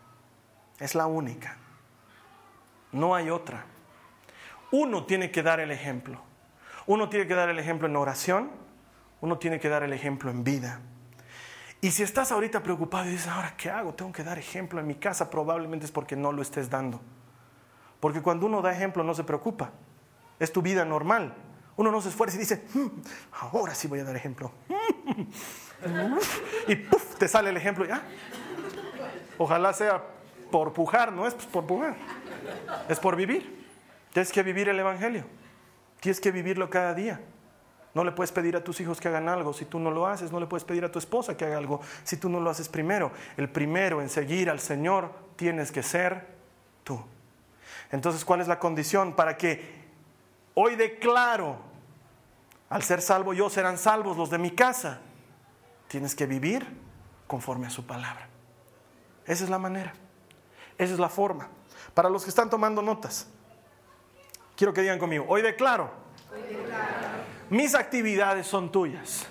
es 0.79 0.93
la 0.93 1.07
única. 1.07 1.57
No 2.91 3.15
hay 3.15 3.31
otra. 3.31 3.65
Uno 4.77 5.05
tiene 5.05 5.31
que 5.31 5.41
dar 5.41 5.61
el 5.61 5.71
ejemplo. 5.71 6.19
Uno 6.85 7.07
tiene 7.07 7.27
que 7.27 7.33
dar 7.33 7.47
el 7.47 7.57
ejemplo 7.59 7.87
en 7.87 7.95
oración, 7.95 8.51
uno 9.21 9.37
tiene 9.37 9.57
que 9.57 9.69
dar 9.69 9.83
el 9.83 9.93
ejemplo 9.93 10.29
en 10.29 10.43
vida. 10.43 10.81
Y 11.79 11.91
si 11.91 12.03
estás 12.03 12.33
ahorita 12.33 12.61
preocupado 12.61 13.05
y 13.05 13.11
dices, 13.11 13.27
ahora, 13.27 13.53
¿qué 13.55 13.69
hago? 13.69 13.93
Tengo 13.93 14.11
que 14.11 14.25
dar 14.25 14.37
ejemplo 14.37 14.81
en 14.81 14.87
mi 14.87 14.95
casa, 14.95 15.29
probablemente 15.29 15.85
es 15.85 15.93
porque 15.93 16.17
no 16.17 16.33
lo 16.33 16.41
estés 16.41 16.69
dando. 16.69 16.99
Porque 18.01 18.21
cuando 18.21 18.47
uno 18.47 18.61
da 18.61 18.73
ejemplo 18.73 19.01
no 19.01 19.13
se 19.13 19.23
preocupa. 19.23 19.71
Es 20.39 20.51
tu 20.51 20.61
vida 20.61 20.83
normal. 20.83 21.33
Uno 21.77 21.89
no 21.89 22.01
se 22.01 22.09
esfuerza 22.09 22.35
y 22.35 22.39
dice, 22.39 22.65
hmm, 22.73 22.87
ahora 23.31 23.73
sí 23.73 23.87
voy 23.87 23.99
a 23.99 24.03
dar 24.03 24.17
ejemplo. 24.17 24.51
y 26.67 26.75
puff, 26.75 27.15
te 27.15 27.29
sale 27.29 27.49
el 27.49 27.55
ejemplo. 27.55 27.85
¿ya? 27.85 28.03
Ojalá 29.37 29.71
sea 29.71 30.03
por 30.51 30.73
pujar, 30.73 31.13
no 31.13 31.25
es 31.25 31.33
por 31.33 31.65
pujar, 31.65 31.95
es 32.89 32.99
por 32.99 33.15
vivir. 33.15 33.54
Tienes 34.15 34.31
que 34.31 34.43
vivir 34.43 34.69
el 34.69 34.79
Evangelio. 34.79 35.25
Tienes 35.99 36.21
que 36.21 36.31
vivirlo 36.31 36.69
cada 36.69 36.93
día. 36.93 37.19
No 37.93 38.01
le 38.05 38.13
puedes 38.13 38.31
pedir 38.31 38.55
a 38.55 38.63
tus 38.63 38.79
hijos 38.79 39.01
que 39.01 39.09
hagan 39.09 39.27
algo 39.27 39.51
si 39.51 39.65
tú 39.65 39.77
no 39.77 39.91
lo 39.91 40.07
haces. 40.07 40.31
No 40.31 40.39
le 40.39 40.45
puedes 40.45 40.63
pedir 40.63 40.85
a 40.85 40.89
tu 40.89 40.99
esposa 40.99 41.35
que 41.35 41.43
haga 41.43 41.57
algo 41.57 41.81
si 42.05 42.15
tú 42.15 42.29
no 42.29 42.39
lo 42.39 42.49
haces 42.49 42.69
primero. 42.69 43.11
El 43.35 43.49
primero 43.49 44.01
en 44.01 44.07
seguir 44.07 44.49
al 44.49 44.61
Señor 44.61 45.11
tienes 45.35 45.69
que 45.69 45.83
ser 45.83 46.27
tú. 46.85 47.03
Entonces, 47.91 48.23
¿cuál 48.23 48.39
es 48.39 48.47
la 48.47 48.57
condición 48.57 49.17
para 49.17 49.35
que 49.35 49.83
hoy 50.53 50.77
declaro, 50.77 51.57
al 52.69 52.83
ser 52.83 53.01
salvo 53.01 53.33
yo, 53.33 53.49
serán 53.49 53.77
salvos 53.77 54.15
los 54.15 54.29
de 54.29 54.37
mi 54.37 54.51
casa? 54.51 55.01
Tienes 55.89 56.15
que 56.15 56.25
vivir 56.25 56.65
conforme 57.27 57.67
a 57.67 57.69
su 57.69 57.85
palabra. 57.85 58.29
Esa 59.25 59.43
es 59.43 59.49
la 59.49 59.59
manera. 59.59 59.91
Esa 60.77 60.93
es 60.93 60.99
la 60.99 61.09
forma. 61.09 61.49
Para 61.93 62.09
los 62.09 62.23
que 62.23 62.29
están 62.29 62.49
tomando 62.49 62.81
notas, 62.81 63.27
Quiero 64.55 64.73
que 64.73 64.81
digan 64.81 64.99
conmigo, 64.99 65.25
hoy 65.27 65.41
declaro, 65.41 65.89
mis 67.49 67.75
actividades 67.75 68.47
son 68.47 68.71
tuyas. 68.71 69.27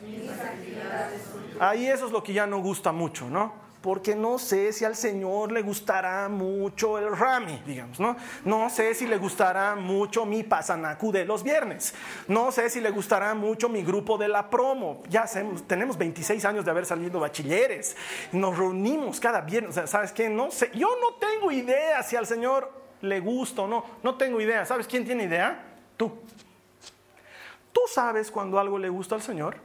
Ahí 1.58 1.86
eso 1.86 2.06
es 2.06 2.12
lo 2.12 2.22
que 2.22 2.32
ya 2.32 2.46
no 2.46 2.58
gusta 2.58 2.92
mucho, 2.92 3.28
¿no? 3.30 3.64
Porque 3.80 4.14
no 4.14 4.38
sé 4.38 4.72
si 4.72 4.84
al 4.84 4.96
Señor 4.96 5.52
le 5.52 5.60
gustará 5.62 6.28
mucho 6.28 6.98
el 6.98 7.14
Rami, 7.14 7.62
digamos, 7.66 8.00
¿no? 8.00 8.16
No 8.44 8.70
sé 8.70 8.94
si 8.94 9.06
le 9.06 9.18
gustará 9.18 9.76
mucho 9.76 10.24
mi 10.24 10.42
pasanacu 10.42 11.12
de 11.12 11.24
los 11.24 11.42
viernes. 11.42 11.94
No 12.28 12.50
sé 12.50 12.70
si 12.70 12.80
le 12.80 12.90
gustará 12.90 13.34
mucho 13.34 13.68
mi 13.68 13.82
grupo 13.82 14.16
de 14.16 14.28
la 14.28 14.48
promo. 14.48 15.02
Ya 15.08 15.26
tenemos 15.66 15.98
26 15.98 16.44
años 16.46 16.64
de 16.64 16.70
haber 16.70 16.86
salido 16.86 17.20
bachilleres. 17.20 17.94
Nos 18.32 18.56
reunimos 18.56 19.20
cada 19.20 19.42
viernes. 19.42 19.78
¿Sabes 19.84 20.12
qué? 20.12 20.30
No 20.30 20.50
sé. 20.50 20.70
Yo 20.74 20.88
no 21.00 21.16
tengo 21.16 21.50
idea 21.50 22.02
si 22.02 22.16
al 22.16 22.26
Señor 22.26 22.83
le 23.04 23.20
gusta 23.20 23.62
o 23.62 23.68
no. 23.68 23.84
No 24.02 24.16
tengo 24.16 24.40
idea. 24.40 24.64
¿Sabes 24.64 24.86
quién 24.86 25.04
tiene 25.04 25.24
idea? 25.24 25.62
Tú. 25.96 26.12
Tú 27.72 27.80
sabes 27.92 28.30
cuando 28.30 28.58
algo 28.58 28.78
le 28.78 28.88
gusta 28.88 29.14
al 29.14 29.22
Señor 29.22 29.56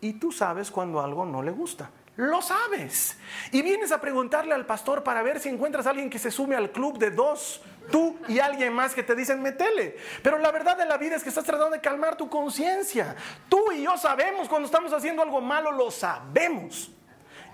y 0.00 0.14
tú 0.14 0.32
sabes 0.32 0.70
cuando 0.70 1.00
algo 1.00 1.24
no 1.24 1.42
le 1.42 1.52
gusta. 1.52 1.90
Lo 2.16 2.42
sabes. 2.42 3.16
Y 3.52 3.62
vienes 3.62 3.90
a 3.90 4.00
preguntarle 4.00 4.52
al 4.52 4.66
pastor 4.66 5.02
para 5.02 5.22
ver 5.22 5.40
si 5.40 5.48
encuentras 5.48 5.86
a 5.86 5.90
alguien 5.90 6.10
que 6.10 6.18
se 6.18 6.30
sume 6.30 6.56
al 6.56 6.70
club 6.70 6.98
de 6.98 7.10
dos, 7.10 7.62
tú 7.90 8.18
y 8.28 8.38
alguien 8.38 8.74
más 8.74 8.94
que 8.94 9.02
te 9.02 9.14
dicen 9.14 9.40
metele. 9.40 9.96
Pero 10.22 10.38
la 10.38 10.50
verdad 10.50 10.76
de 10.76 10.84
la 10.84 10.98
vida 10.98 11.16
es 11.16 11.22
que 11.22 11.30
estás 11.30 11.44
tratando 11.44 11.70
de 11.70 11.80
calmar 11.80 12.16
tu 12.16 12.28
conciencia. 12.28 13.16
Tú 13.48 13.72
y 13.72 13.82
yo 13.82 13.96
sabemos 13.96 14.48
cuando 14.48 14.66
estamos 14.66 14.92
haciendo 14.92 15.22
algo 15.22 15.40
malo, 15.40 15.72
lo 15.72 15.90
sabemos. 15.90 16.90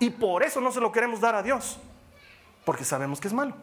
Y 0.00 0.10
por 0.10 0.42
eso 0.42 0.60
no 0.60 0.72
se 0.72 0.80
lo 0.80 0.90
queremos 0.90 1.20
dar 1.20 1.34
a 1.34 1.42
Dios, 1.42 1.78
porque 2.64 2.84
sabemos 2.84 3.20
que 3.20 3.28
es 3.28 3.34
malo. 3.34 3.54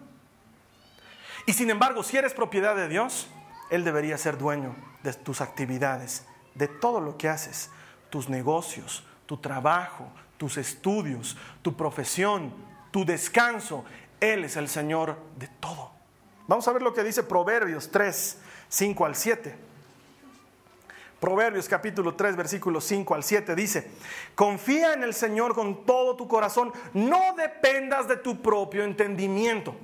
Y 1.46 1.54
sin 1.54 1.70
embargo, 1.70 2.04
si 2.04 2.18
eres 2.18 2.34
propiedad 2.34 2.76
de 2.76 2.88
Dios, 2.88 3.28
Él 3.70 3.84
debería 3.84 4.18
ser 4.18 4.38
dueño 4.38 4.76
de 5.04 5.14
tus 5.14 5.42
actividades, 5.42 6.26
de 6.56 6.68
todo 6.68 7.00
lo 7.00 7.18
que 7.18 7.30
haces, 7.30 7.70
tus 8.10 8.30
negocios, 8.30 9.06
tu 9.26 9.38
trabajo, 9.38 10.08
tus 10.38 10.58
estudios, 10.58 11.38
tu 11.62 11.76
profesión, 11.76 12.54
tu 12.92 13.06
descanso. 13.06 13.86
Él 14.20 14.44
es 14.44 14.56
el 14.56 14.68
Señor 14.68 15.18
de 15.38 15.48
todo. 15.60 15.92
Vamos 16.48 16.68
a 16.68 16.74
ver 16.74 16.82
lo 16.82 16.94
que 16.94 17.04
dice 17.04 17.24
Proverbios 17.24 17.92
3, 17.92 18.40
5 18.70 19.06
al 19.06 19.16
7. 19.16 19.56
Proverbios 21.20 21.70
capítulo 21.70 22.16
3, 22.16 22.36
versículos 22.36 22.84
5 22.86 23.16
al 23.16 23.24
7 23.24 23.56
dice, 23.56 23.90
confía 24.36 24.94
en 24.94 25.04
el 25.04 25.14
Señor 25.14 25.56
con 25.56 25.86
todo 25.86 26.16
tu 26.16 26.28
corazón, 26.28 26.72
no 26.94 27.34
dependas 27.36 28.08
de 28.08 28.18
tu 28.18 28.42
propio 28.42 28.84
entendimiento. 28.84 29.76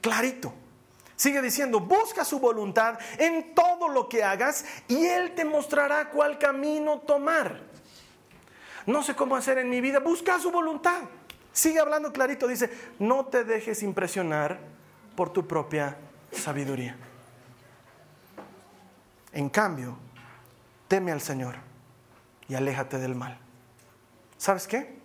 Clarito. 0.00 0.52
Sigue 1.20 1.42
diciendo, 1.42 1.80
busca 1.80 2.24
su 2.24 2.38
voluntad 2.38 2.98
en 3.18 3.54
todo 3.54 3.88
lo 3.88 4.08
que 4.08 4.24
hagas 4.24 4.64
y 4.88 5.04
Él 5.04 5.34
te 5.34 5.44
mostrará 5.44 6.08
cuál 6.08 6.38
camino 6.38 7.00
tomar. 7.00 7.60
No 8.86 9.02
sé 9.02 9.14
cómo 9.14 9.36
hacer 9.36 9.58
en 9.58 9.68
mi 9.68 9.82
vida, 9.82 9.98
busca 9.98 10.38
su 10.38 10.50
voluntad. 10.50 11.02
Sigue 11.52 11.78
hablando 11.78 12.10
clarito, 12.10 12.46
dice, 12.46 12.70
no 12.98 13.26
te 13.26 13.44
dejes 13.44 13.82
impresionar 13.82 14.60
por 15.14 15.30
tu 15.30 15.46
propia 15.46 15.98
sabiduría. 16.32 16.96
En 19.32 19.50
cambio, 19.50 19.98
teme 20.88 21.12
al 21.12 21.20
Señor 21.20 21.56
y 22.48 22.54
aléjate 22.54 22.96
del 22.96 23.14
mal. 23.14 23.36
¿Sabes 24.38 24.66
qué? 24.66 24.98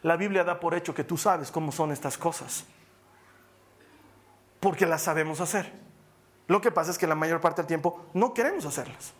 La 0.00 0.16
Biblia 0.16 0.42
da 0.42 0.58
por 0.58 0.74
hecho 0.74 0.94
que 0.94 1.04
tú 1.04 1.18
sabes 1.18 1.50
cómo 1.50 1.70
son 1.70 1.92
estas 1.92 2.16
cosas 2.16 2.64
porque 4.60 4.86
las 4.86 5.02
sabemos 5.02 5.40
hacer. 5.40 5.72
Lo 6.46 6.60
que 6.60 6.70
pasa 6.70 6.90
es 6.90 6.98
que 6.98 7.06
la 7.06 7.14
mayor 7.14 7.40
parte 7.40 7.62
del 7.62 7.66
tiempo 7.66 8.06
no 8.14 8.34
queremos 8.34 8.66
hacerlas. 8.66 9.12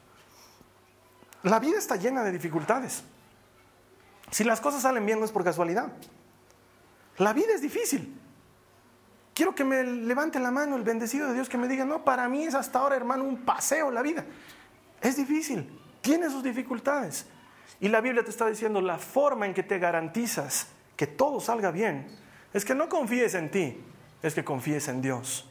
La 1.42 1.58
vida 1.58 1.78
está 1.78 1.96
llena 1.96 2.22
de 2.22 2.32
dificultades. 2.32 3.02
Si 4.30 4.44
las 4.44 4.60
cosas 4.60 4.82
salen 4.82 5.06
bien 5.06 5.18
no 5.18 5.24
es 5.24 5.32
por 5.32 5.42
casualidad. 5.42 5.92
La 7.18 7.32
vida 7.32 7.54
es 7.54 7.62
difícil. 7.62 8.18
Quiero 9.34 9.54
que 9.54 9.64
me 9.64 9.82
levante 9.82 10.38
la 10.38 10.50
mano 10.50 10.76
el 10.76 10.82
bendecido 10.82 11.28
de 11.28 11.34
Dios 11.34 11.48
que 11.48 11.56
me 11.56 11.68
diga, 11.68 11.84
no, 11.84 12.04
para 12.04 12.28
mí 12.28 12.44
es 12.44 12.54
hasta 12.54 12.78
ahora, 12.78 12.96
hermano, 12.96 13.24
un 13.24 13.38
paseo 13.38 13.90
la 13.90 14.02
vida. 14.02 14.24
Es 15.00 15.16
difícil, 15.16 15.78
tiene 16.02 16.28
sus 16.28 16.42
dificultades. 16.42 17.26
Y 17.80 17.88
la 17.88 18.02
Biblia 18.02 18.22
te 18.22 18.30
está 18.30 18.46
diciendo, 18.46 18.80
la 18.80 18.98
forma 18.98 19.46
en 19.46 19.54
que 19.54 19.62
te 19.62 19.78
garantizas 19.78 20.66
que 20.96 21.06
todo 21.06 21.40
salga 21.40 21.70
bien 21.70 22.06
es 22.52 22.64
que 22.64 22.74
no 22.74 22.88
confíes 22.88 23.34
en 23.34 23.50
ti, 23.50 23.82
es 24.22 24.34
que 24.34 24.44
confíes 24.44 24.88
en 24.88 25.02
Dios. 25.02 25.46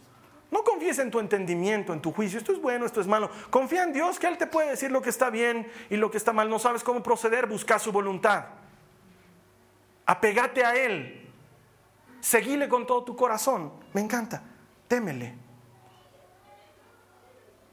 No 0.52 0.64
confíes 0.64 0.98
en 1.00 1.12
tu 1.12 1.20
entendimiento, 1.20 1.94
en 1.94 2.02
tu 2.02 2.12
juicio. 2.12 2.40
Esto 2.40 2.52
es 2.52 2.62
bueno, 2.62 2.86
esto 2.86 3.02
es 3.02 3.08
malo. 3.08 3.30
Confía 3.50 3.84
en 3.84 3.94
Dios 3.94 4.20
que 4.20 4.28
Él 4.28 4.38
te 4.38 4.48
puede 4.48 4.72
decir 4.72 4.92
lo 4.92 5.02
que 5.02 5.10
está 5.10 5.30
bien 5.30 5.72
y 5.90 5.98
lo 5.98 6.10
que 6.10 6.18
está 6.18 6.34
mal. 6.34 6.50
No 6.50 6.58
sabes 6.58 6.84
cómo 6.84 7.04
proceder, 7.04 7.46
busca 7.46 7.78
su 7.78 7.92
voluntad. 7.92 8.46
Apegate 10.06 10.66
a 10.66 10.76
Él. 10.76 11.30
Seguile 12.20 12.68
con 12.68 12.88
todo 12.88 13.04
tu 13.04 13.16
corazón. 13.16 13.72
Me 13.94 14.02
encanta. 14.02 14.42
Témele. 14.88 15.36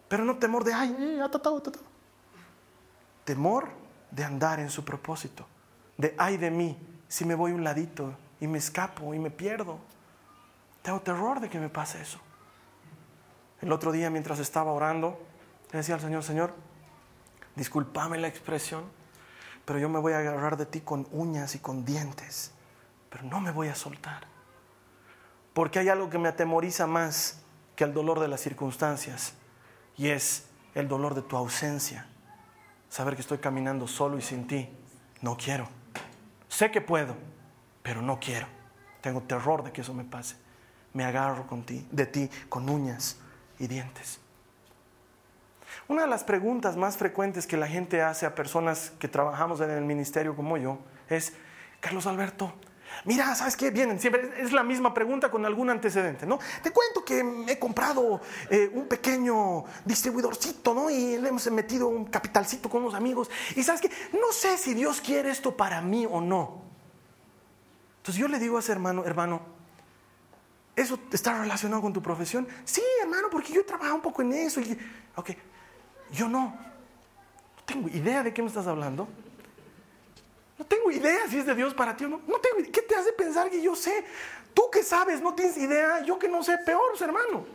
Pero 0.09 0.25
no 0.25 0.37
temor 0.37 0.63
de, 0.63 0.75
ay, 0.75 0.95
eh, 0.99 1.21
atatado, 1.23 1.57
atatado. 1.57 1.85
Temor 3.25 3.71
de 4.11 4.23
andar 4.23 4.61
en 4.61 4.71
su 4.71 4.85
propósito. 4.85 5.47
De, 5.97 6.15
ay 6.19 6.37
de 6.37 6.51
mí, 6.51 6.79
si 7.09 7.25
me 7.25 7.35
voy 7.35 7.53
un 7.53 7.65
ladito 7.65 8.15
y 8.39 8.47
me 8.47 8.59
escapo 8.59 9.15
y 9.15 9.19
me 9.19 9.31
pierdo. 9.31 9.79
Tengo 10.87 11.01
terror 11.01 11.41
de 11.41 11.49
que 11.49 11.59
me 11.59 11.69
pase 11.69 12.01
eso. 12.01 12.21
El 13.61 13.73
otro 13.73 13.91
día 13.91 14.09
mientras 14.09 14.39
estaba 14.39 14.71
orando, 14.71 15.21
le 15.73 15.79
decía 15.79 15.97
al 15.97 16.01
Señor, 16.01 16.23
Señor, 16.23 16.55
discúlpame 17.57 18.19
la 18.19 18.29
expresión, 18.29 18.85
pero 19.65 19.81
yo 19.81 19.89
me 19.89 19.99
voy 19.99 20.13
a 20.13 20.19
agarrar 20.19 20.57
de 20.57 20.65
ti 20.65 20.83
con 20.83 21.09
uñas 21.11 21.57
y 21.57 21.59
con 21.59 21.85
dientes, 21.85 22.53
pero 23.11 23.25
no 23.25 23.41
me 23.41 23.51
voy 23.51 23.67
a 23.67 23.75
soltar. 23.75 24.29
Porque 25.55 25.81
hay 25.81 25.89
algo 25.89 26.09
que 26.09 26.19
me 26.19 26.29
atemoriza 26.29 26.87
más 26.87 27.43
que 27.75 27.83
el 27.83 27.93
dolor 27.93 28.21
de 28.21 28.29
las 28.29 28.41
circunstancias, 28.41 29.35
y 29.97 30.11
es 30.11 30.47
el 30.77 30.87
dolor 30.87 31.17
de 31.17 31.23
tu 31.23 31.37
ausencia. 31.37 32.07
Saber 32.91 33.17
que 33.17 33.23
estoy 33.23 33.39
caminando 33.39 33.89
solo 33.89 34.19
y 34.19 34.23
sin 34.23 34.47
ti. 34.47 34.71
No 35.21 35.37
quiero. 35.37 35.67
Sé 36.47 36.71
que 36.71 36.81
puedo, 36.81 37.17
pero 37.83 38.03
no 38.03 38.21
quiero. 38.21 38.47
Tengo 39.01 39.23
terror 39.23 39.65
de 39.65 39.73
que 39.73 39.81
eso 39.81 39.93
me 39.93 40.05
pase. 40.05 40.46
Me 40.97 41.05
agarro 41.05 41.47
con 41.47 41.63
ti, 41.63 41.87
de 41.93 42.07
ti 42.07 42.31
con 42.49 42.71
uñas 42.71 43.19
y 43.59 43.67
dientes. 43.67 44.19
Una 45.89 46.05
de 46.05 46.09
las 46.09 46.25
preguntas 46.25 46.75
más 46.75 46.97
frecuentes 46.97 47.47
que 47.47 47.59
la 47.59 47.67
gente 47.67 48.01
hace 48.01 48.25
a 48.25 48.35
personas 48.35 48.93
que 48.99 49.07
trabajamos 49.07 49.61
en 49.61 49.69
el 49.73 49.85
ministerio 49.85 50.35
como 50.35 50.57
yo 50.57 50.79
es, 51.11 51.35
Carlos 51.81 52.07
Alberto, 52.07 52.55
mira, 53.05 53.35
¿sabes 53.35 53.59
qué? 53.59 53.71
Vienen, 53.71 54.01
siempre 54.01 54.41
es 54.41 54.53
la 54.53 54.63
misma 54.63 54.95
pregunta 54.95 55.31
con 55.31 55.45
algún 55.45 55.69
antecedente, 55.69 56.25
¿no? 56.25 56.39
Te 56.63 56.71
cuento 56.71 57.05
que 57.05 57.45
he 57.47 57.59
comprado 57.59 58.23
eh, 58.49 58.71
un 58.73 58.89
pequeño 58.89 59.65
distribuidorcito, 59.85 60.73
¿no? 60.73 60.89
Y 60.89 61.19
le 61.19 61.29
hemos 61.29 61.51
metido 61.51 61.89
un 61.89 62.07
capitalcito 62.07 62.71
con 62.71 62.81
unos 62.81 62.95
amigos. 62.95 63.29
Y 63.55 63.63
¿sabes 63.63 63.83
qué? 63.83 63.91
No 64.15 64.33
sé 64.33 64.57
si 64.57 64.73
Dios 64.73 65.03
quiere 65.03 65.29
esto 65.29 65.59
para 65.59 65.83
mí 65.83 66.07
o 66.11 66.23
no. 66.23 66.63
Entonces 67.99 68.19
yo 68.19 68.29
le 68.29 68.39
digo 68.39 68.57
a 68.57 68.61
ese 68.61 68.73
hermano, 68.73 69.05
hermano, 69.05 69.56
¿Eso 70.77 71.01
está 71.11 71.41
relacionado 71.41 71.81
con 71.81 71.93
tu 71.95 72.03
profesión? 72.03 72.47
Sí, 72.67 72.83
hermano, 73.01 73.29
porque 73.31 73.51
yo 73.51 73.63
he 73.63 73.65
trabajado 73.65 73.95
un 73.95 74.03
poco 74.03 74.21
en 74.21 74.35
eso. 74.35 74.61
Y, 74.61 74.79
ok, 75.15 75.31
yo 76.13 76.29
no. 76.29 76.55
No 77.57 77.63
tengo 77.65 77.89
idea 77.89 78.23
de 78.23 78.35
qué 78.35 78.43
me 78.43 78.49
estás 78.49 78.67
hablando. 78.67 79.09
No 80.59 80.67
tengo 80.67 80.91
idea 80.91 81.27
si 81.29 81.39
es 81.39 81.47
de 81.47 81.55
Dios 81.55 81.73
para 81.73 81.97
ti 81.97 82.05
o 82.05 82.09
no. 82.09 82.21
No 82.29 82.39
tengo 82.39 82.71
¿Qué 82.71 82.83
te 82.83 82.95
hace 82.95 83.13
pensar 83.13 83.49
que 83.49 83.63
yo 83.63 83.75
sé? 83.75 84.05
Tú 84.53 84.69
que 84.71 84.83
sabes, 84.83 85.23
no 85.23 85.35
tienes 85.35 85.57
idea. 85.57 86.03
Yo 86.03 86.19
que 86.19 86.29
no 86.29 86.43
sé, 86.43 86.59
peor, 86.59 86.83
hermano. 87.01 87.47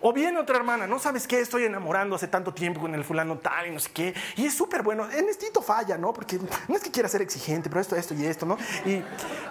O 0.00 0.12
viene 0.12 0.36
otra 0.40 0.56
hermana, 0.56 0.84
no 0.88 0.98
sabes 0.98 1.28
qué, 1.28 1.38
estoy 1.38 1.62
enamorando 1.62 2.16
hace 2.16 2.26
tanto 2.26 2.52
tiempo 2.52 2.80
con 2.80 2.92
el 2.92 3.04
fulano 3.04 3.38
tal 3.38 3.68
y 3.68 3.70
no 3.70 3.78
sé 3.78 3.92
qué. 3.92 4.14
Y 4.34 4.46
es 4.46 4.54
súper 4.54 4.82
bueno. 4.82 5.08
En 5.08 5.28
estito 5.28 5.62
falla, 5.62 5.96
¿no? 5.96 6.12
Porque 6.12 6.40
no 6.66 6.74
es 6.74 6.82
que 6.82 6.90
quiera 6.90 7.08
ser 7.08 7.22
exigente, 7.22 7.68
pero 7.68 7.80
esto, 7.80 7.94
esto 7.94 8.12
y 8.14 8.26
esto, 8.26 8.44
¿no? 8.44 8.58
Y 8.84 9.00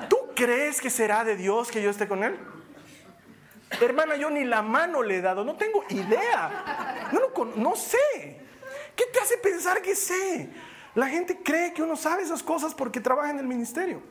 tú 0.10 0.18
crees 0.36 0.82
que 0.82 0.90
será 0.90 1.24
de 1.24 1.38
Dios 1.38 1.72
que 1.72 1.82
yo 1.82 1.90
esté 1.90 2.06
con 2.06 2.26
él? 2.26 2.38
Hermana, 3.80 4.16
yo 4.16 4.30
ni 4.30 4.44
la 4.44 4.62
mano 4.62 5.02
le 5.02 5.18
he 5.18 5.22
dado, 5.22 5.44
no 5.44 5.56
tengo 5.56 5.84
idea. 5.90 7.10
No, 7.12 7.46
no, 7.56 7.76
sé. 7.76 8.42
¿Qué 8.96 9.06
te 9.14 9.20
hace 9.20 9.38
pensar 9.38 9.82
que 9.82 9.96
sé? 9.96 10.50
La 10.94 11.08
gente 11.08 11.42
cree 11.42 11.74
que 11.74 11.82
uno 11.82 11.96
sabe 11.96 12.24
esas 12.24 12.44
cosas 12.44 12.76
porque 12.76 13.00
trabaja 13.00 13.30
en 13.30 13.40
el 13.40 13.48
ministerio. 13.48 14.02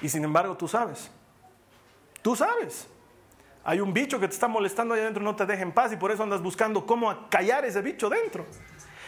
Y 0.00 0.08
sin 0.08 0.24
embargo 0.24 0.56
tú 0.56 0.66
sabes. 0.66 1.10
Tú 2.20 2.34
sabes. 2.34 2.88
Hay 3.64 3.80
un 3.80 3.94
bicho 3.94 4.18
que 4.18 4.26
te 4.26 4.34
está 4.34 4.48
molestando 4.48 4.94
allá 4.94 5.04
adentro, 5.04 5.22
no 5.22 5.36
te 5.36 5.46
deja 5.46 5.62
en 5.62 5.70
paz 5.70 5.92
y 5.92 5.96
por 5.96 6.10
eso 6.10 6.24
andas 6.24 6.42
buscando 6.42 6.84
cómo 6.84 7.28
callar 7.28 7.64
ese 7.64 7.80
bicho 7.80 8.10
dentro. 8.10 8.44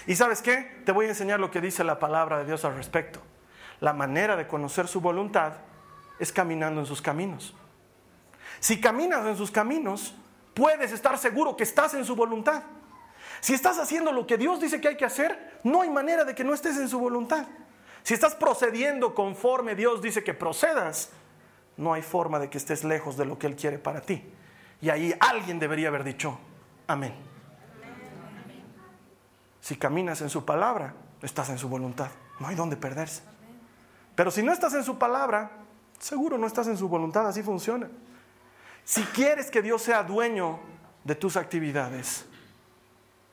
¿Y 0.06 0.14
sabes 0.14 0.42
qué? 0.42 0.82
Te 0.84 0.92
voy 0.92 1.06
a 1.06 1.08
enseñar 1.08 1.40
lo 1.40 1.50
que 1.50 1.60
dice 1.60 1.82
la 1.82 1.98
palabra 1.98 2.38
de 2.38 2.44
Dios 2.44 2.64
al 2.64 2.76
respecto. 2.76 3.20
La 3.80 3.92
manera 3.92 4.36
de 4.36 4.46
conocer 4.46 4.86
su 4.86 5.00
voluntad 5.00 5.54
es 6.20 6.30
caminando 6.30 6.80
en 6.80 6.86
sus 6.86 7.02
caminos. 7.02 7.56
Si 8.64 8.80
caminas 8.80 9.26
en 9.26 9.36
sus 9.36 9.50
caminos, 9.50 10.14
puedes 10.54 10.90
estar 10.90 11.18
seguro 11.18 11.54
que 11.54 11.64
estás 11.64 11.92
en 11.92 12.02
su 12.02 12.16
voluntad. 12.16 12.62
Si 13.40 13.52
estás 13.52 13.78
haciendo 13.78 14.10
lo 14.10 14.26
que 14.26 14.38
Dios 14.38 14.58
dice 14.58 14.80
que 14.80 14.88
hay 14.88 14.96
que 14.96 15.04
hacer, 15.04 15.60
no 15.64 15.82
hay 15.82 15.90
manera 15.90 16.24
de 16.24 16.34
que 16.34 16.44
no 16.44 16.54
estés 16.54 16.78
en 16.78 16.88
su 16.88 16.98
voluntad. 16.98 17.44
Si 18.04 18.14
estás 18.14 18.34
procediendo 18.34 19.14
conforme 19.14 19.74
Dios 19.74 20.00
dice 20.00 20.24
que 20.24 20.32
procedas, 20.32 21.10
no 21.76 21.92
hay 21.92 22.00
forma 22.00 22.38
de 22.38 22.48
que 22.48 22.56
estés 22.56 22.84
lejos 22.84 23.18
de 23.18 23.26
lo 23.26 23.38
que 23.38 23.48
Él 23.48 23.54
quiere 23.54 23.76
para 23.76 24.00
ti. 24.00 24.24
Y 24.80 24.88
ahí 24.88 25.14
alguien 25.20 25.58
debería 25.58 25.88
haber 25.88 26.02
dicho, 26.02 26.38
amén. 26.86 27.12
Si 29.60 29.76
caminas 29.76 30.22
en 30.22 30.30
su 30.30 30.46
palabra, 30.46 30.94
estás 31.20 31.50
en 31.50 31.58
su 31.58 31.68
voluntad. 31.68 32.08
No 32.40 32.46
hay 32.46 32.54
donde 32.56 32.78
perderse. 32.78 33.20
Pero 34.14 34.30
si 34.30 34.42
no 34.42 34.54
estás 34.54 34.72
en 34.72 34.84
su 34.84 34.96
palabra, 34.96 35.50
seguro 35.98 36.38
no 36.38 36.46
estás 36.46 36.66
en 36.68 36.78
su 36.78 36.88
voluntad, 36.88 37.28
así 37.28 37.42
funciona. 37.42 37.90
Si 38.84 39.02
quieres 39.02 39.50
que 39.50 39.62
Dios 39.62 39.82
sea 39.82 40.02
dueño 40.02 40.60
de 41.04 41.14
tus 41.14 41.36
actividades, 41.36 42.26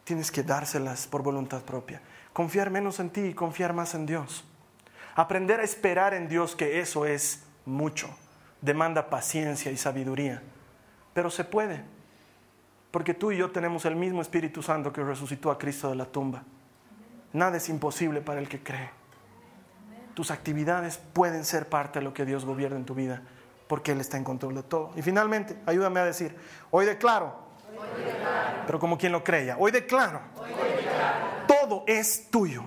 tienes 0.06 0.32
que 0.32 0.44
dárselas 0.44 1.08
por 1.08 1.24
voluntad 1.24 1.62
propia. 1.64 2.02
Confiar 2.32 2.70
menos 2.70 3.00
en 3.02 3.10
ti 3.10 3.22
y 3.22 3.34
confiar 3.34 3.74
más 3.74 3.94
en 3.94 4.06
Dios. 4.06 4.46
Aprender 5.14 5.60
a 5.60 5.64
esperar 5.64 6.14
en 6.14 6.30
Dios, 6.30 6.56
que 6.56 6.80
eso 6.80 7.06
es 7.06 7.44
mucho. 7.66 8.10
Demanda 8.62 9.10
paciencia 9.10 9.72
y 9.72 9.78
sabiduría. 9.78 10.42
Pero 11.14 11.30
se 11.30 11.44
puede. 11.44 11.84
Porque 12.92 13.14
tú 13.14 13.34
y 13.34 13.38
yo 13.38 13.52
tenemos 13.52 13.84
el 13.84 13.98
mismo 13.98 14.22
Espíritu 14.22 14.64
Santo 14.64 14.94
que 14.94 15.04
resucitó 15.04 15.52
a 15.52 15.58
Cristo 15.58 15.90
de 15.90 15.96
la 15.96 16.06
tumba. 16.06 16.44
Nada 17.34 17.58
es 17.58 17.68
imposible 17.68 18.22
para 18.22 18.40
el 18.40 18.48
que 18.48 18.64
cree. 18.64 18.90
Tus 20.14 20.32
actividades 20.32 20.98
pueden 20.98 21.44
ser 21.44 21.68
parte 21.68 22.00
de 22.00 22.06
lo 22.06 22.14
que 22.14 22.26
Dios 22.26 22.46
gobierna 22.46 22.78
en 22.78 22.86
tu 22.86 22.96
vida 22.96 23.22
porque 23.71 23.93
Él 23.93 24.01
está 24.01 24.17
en 24.17 24.25
control 24.25 24.55
de 24.55 24.63
todo. 24.63 24.91
Y 24.97 25.01
finalmente, 25.01 25.55
ayúdame 25.65 26.01
a 26.01 26.03
decir, 26.03 26.36
hoy 26.71 26.86
declaro, 26.86 27.34
pero 28.65 28.81
como 28.81 28.97
quien 28.97 29.13
lo 29.13 29.23
creía, 29.23 29.55
hoy 29.57 29.71
declaro, 29.71 30.19
todo 31.47 31.86
es 31.88 32.29
tuyo. 32.29 32.65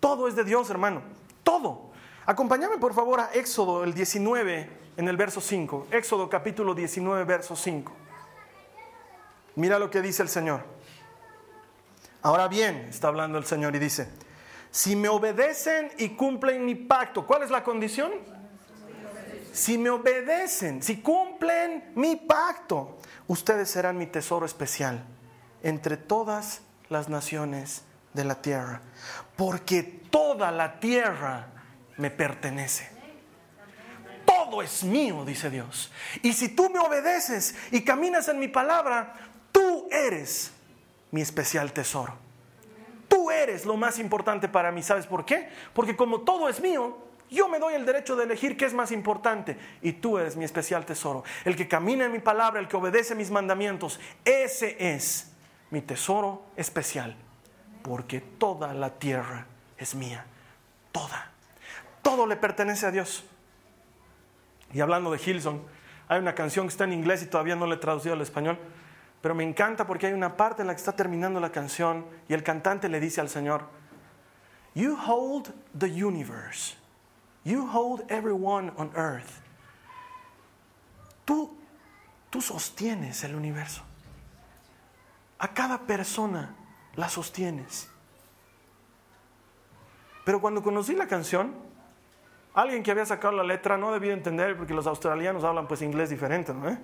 Todo 0.00 0.26
es 0.26 0.34
de 0.34 0.42
Dios, 0.42 0.68
hermano, 0.68 1.00
todo. 1.44 1.92
Acompáñame 2.26 2.78
por 2.78 2.92
favor 2.92 3.20
a 3.20 3.30
Éxodo, 3.32 3.84
el 3.84 3.94
19, 3.94 4.68
en 4.96 5.08
el 5.08 5.16
verso 5.16 5.40
5. 5.40 5.86
Éxodo 5.92 6.28
capítulo 6.28 6.74
19, 6.74 7.22
verso 7.22 7.54
5. 7.54 7.92
Mira 9.54 9.78
lo 9.78 9.92
que 9.92 10.02
dice 10.02 10.24
el 10.24 10.28
Señor. 10.28 10.64
Ahora 12.20 12.48
bien, 12.48 12.86
está 12.90 13.06
hablando 13.06 13.38
el 13.38 13.44
Señor 13.44 13.76
y 13.76 13.78
dice, 13.78 14.10
si 14.72 14.96
me 14.96 15.08
obedecen 15.08 15.92
y 15.98 16.16
cumplen 16.16 16.66
mi 16.66 16.74
pacto, 16.74 17.24
¿cuál 17.24 17.44
es 17.44 17.50
la 17.50 17.62
condición? 17.62 18.41
Si 19.52 19.76
me 19.78 19.90
obedecen, 19.90 20.82
si 20.82 21.02
cumplen 21.02 21.92
mi 21.94 22.16
pacto, 22.16 22.98
ustedes 23.28 23.70
serán 23.70 23.98
mi 23.98 24.06
tesoro 24.06 24.46
especial 24.46 25.04
entre 25.62 25.96
todas 25.96 26.62
las 26.88 27.08
naciones 27.08 27.82
de 28.14 28.24
la 28.24 28.40
tierra, 28.40 28.80
porque 29.36 29.82
toda 29.82 30.50
la 30.50 30.80
tierra 30.80 31.48
me 31.98 32.10
pertenece. 32.10 32.90
Todo 34.24 34.62
es 34.62 34.82
mío, 34.84 35.24
dice 35.24 35.50
Dios. 35.50 35.92
Y 36.22 36.32
si 36.32 36.48
tú 36.48 36.70
me 36.70 36.78
obedeces 36.78 37.54
y 37.70 37.82
caminas 37.82 38.28
en 38.28 38.38
mi 38.38 38.48
palabra, 38.48 39.14
tú 39.50 39.88
eres 39.90 40.52
mi 41.10 41.20
especial 41.20 41.72
tesoro. 41.72 42.14
Tú 43.08 43.30
eres 43.30 43.66
lo 43.66 43.76
más 43.76 43.98
importante 43.98 44.48
para 44.48 44.72
mí. 44.72 44.82
¿Sabes 44.82 45.06
por 45.06 45.26
qué? 45.26 45.50
Porque 45.74 45.94
como 45.94 46.22
todo 46.22 46.48
es 46.48 46.60
mío, 46.60 46.96
yo 47.32 47.48
me 47.48 47.58
doy 47.58 47.74
el 47.74 47.86
derecho 47.86 48.14
de 48.16 48.24
elegir 48.24 48.56
qué 48.56 48.66
es 48.66 48.74
más 48.74 48.92
importante 48.92 49.56
y 49.80 49.92
tú 49.92 50.18
eres 50.18 50.36
mi 50.36 50.44
especial 50.44 50.84
tesoro. 50.84 51.24
El 51.44 51.56
que 51.56 51.66
camina 51.66 52.04
en 52.04 52.12
mi 52.12 52.18
palabra, 52.18 52.60
el 52.60 52.68
que 52.68 52.76
obedece 52.76 53.14
mis 53.14 53.30
mandamientos, 53.30 53.98
ese 54.24 54.76
es 54.78 55.32
mi 55.70 55.80
tesoro 55.80 56.44
especial. 56.56 57.16
Porque 57.82 58.20
toda 58.20 58.74
la 58.74 58.90
tierra 58.90 59.46
es 59.78 59.94
mía. 59.94 60.24
Toda. 60.92 61.30
Todo 62.02 62.26
le 62.26 62.36
pertenece 62.36 62.86
a 62.86 62.90
Dios. 62.90 63.24
Y 64.72 64.80
hablando 64.80 65.10
de 65.10 65.20
Hilson, 65.24 65.62
hay 66.08 66.18
una 66.18 66.34
canción 66.34 66.66
que 66.66 66.72
está 66.72 66.84
en 66.84 66.92
inglés 66.92 67.22
y 67.22 67.26
todavía 67.26 67.56
no 67.56 67.66
le 67.66 67.76
he 67.76 67.78
traducido 67.78 68.14
al 68.14 68.20
español, 68.20 68.58
pero 69.20 69.34
me 69.34 69.44
encanta 69.44 69.86
porque 69.86 70.08
hay 70.08 70.12
una 70.12 70.36
parte 70.36 70.62
en 70.62 70.68
la 70.68 70.74
que 70.74 70.78
está 70.80 70.92
terminando 70.92 71.40
la 71.40 71.52
canción 71.52 72.06
y 72.28 72.34
el 72.34 72.42
cantante 72.42 72.88
le 72.88 73.00
dice 73.00 73.20
al 73.20 73.28
Señor, 73.28 73.66
You 74.74 74.96
hold 74.96 75.52
the 75.78 75.86
universe. 75.86 76.81
You 77.44 77.66
hold 77.66 78.02
everyone 78.10 78.72
on 78.76 78.90
earth. 78.94 79.40
Tú 81.24 81.62
Tú 82.32 82.40
sostienes 82.40 83.24
el 83.24 83.34
universo. 83.34 83.82
A 85.38 85.48
cada 85.48 85.80
persona 85.80 86.54
la 86.96 87.10
sostienes. 87.10 87.90
Pero 90.24 90.40
cuando 90.40 90.62
conocí 90.62 90.94
la 90.94 91.06
canción, 91.06 91.52
alguien 92.54 92.82
que 92.82 92.90
había 92.90 93.04
sacado 93.04 93.36
la 93.36 93.42
letra 93.42 93.76
no 93.76 93.92
debía 93.92 94.14
entender 94.14 94.56
porque 94.56 94.72
los 94.72 94.86
australianos 94.86 95.44
hablan 95.44 95.68
pues 95.68 95.82
inglés 95.82 96.08
diferente, 96.08 96.54
¿no? 96.54 96.78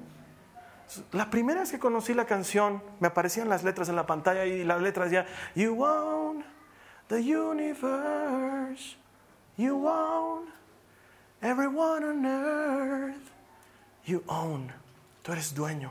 La 1.12 1.31
primera 1.31 1.61
vez 1.61 1.71
que 1.71 1.79
conocí 1.79 2.12
la 2.12 2.27
canción, 2.27 2.83
me 3.01 3.09
aparecían 3.09 3.49
las 3.49 3.64
letras 3.64 3.88
en 3.88 3.97
la 3.97 4.05
pantalla 4.05 4.44
y 4.44 4.64
la 4.64 4.77
letra 4.77 5.05
decía, 5.05 5.25
You 5.55 5.83
own 5.83 6.44
the 7.09 7.21
universe, 7.35 8.99
you 9.59 9.87
own 9.87 10.47
everyone 11.42 12.05
on 12.05 12.25
earth, 12.25 13.31
you 14.07 14.23
own, 14.29 14.73
tú 15.23 15.33
eres 15.33 15.55
dueño. 15.55 15.90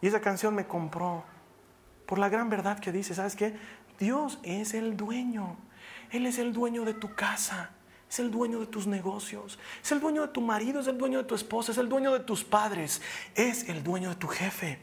Y 0.00 0.06
esa 0.06 0.20
canción 0.20 0.54
me 0.54 0.66
compró 0.66 1.24
por 2.06 2.18
la 2.18 2.28
gran 2.28 2.48
verdad 2.48 2.78
que 2.78 2.90
dice, 2.90 3.14
¿sabes 3.14 3.36
qué? 3.36 3.54
Dios 3.98 4.38
es 4.42 4.74
el 4.74 4.96
dueño, 4.96 5.56
Él 6.10 6.26
es 6.26 6.38
el 6.38 6.52
dueño 6.52 6.84
de 6.84 6.94
tu 6.94 7.14
casa. 7.14 7.70
Es 8.10 8.18
el 8.18 8.32
dueño 8.32 8.58
de 8.58 8.66
tus 8.66 8.88
negocios, 8.88 9.56
es 9.80 9.92
el 9.92 10.00
dueño 10.00 10.22
de 10.22 10.32
tu 10.32 10.40
marido, 10.40 10.80
es 10.80 10.88
el 10.88 10.98
dueño 10.98 11.18
de 11.18 11.24
tu 11.24 11.36
esposa, 11.36 11.70
es 11.70 11.78
el 11.78 11.88
dueño 11.88 12.12
de 12.12 12.18
tus 12.18 12.42
padres, 12.42 13.00
es 13.36 13.68
el 13.68 13.84
dueño 13.84 14.08
de 14.08 14.16
tu 14.16 14.26
jefe, 14.26 14.80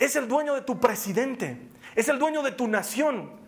es 0.00 0.16
el 0.16 0.26
dueño 0.26 0.54
de 0.54 0.62
tu 0.62 0.80
presidente, 0.80 1.58
es 1.94 2.08
el 2.08 2.18
dueño 2.18 2.42
de 2.42 2.52
tu 2.52 2.66
nación. 2.66 3.43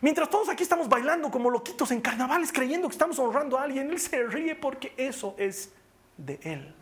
Mientras 0.00 0.30
todos 0.30 0.48
aquí 0.48 0.62
estamos 0.62 0.88
bailando 0.88 1.30
como 1.30 1.50
loquitos 1.50 1.90
en 1.90 2.00
carnavales 2.00 2.52
creyendo 2.52 2.88
que 2.88 2.92
estamos 2.92 3.18
honrando 3.18 3.58
a 3.58 3.64
alguien, 3.64 3.90
Él 3.90 3.98
se 3.98 4.22
ríe 4.24 4.54
porque 4.54 4.94
eso 4.96 5.34
es 5.38 5.72
de 6.16 6.38
Él. 6.42 6.74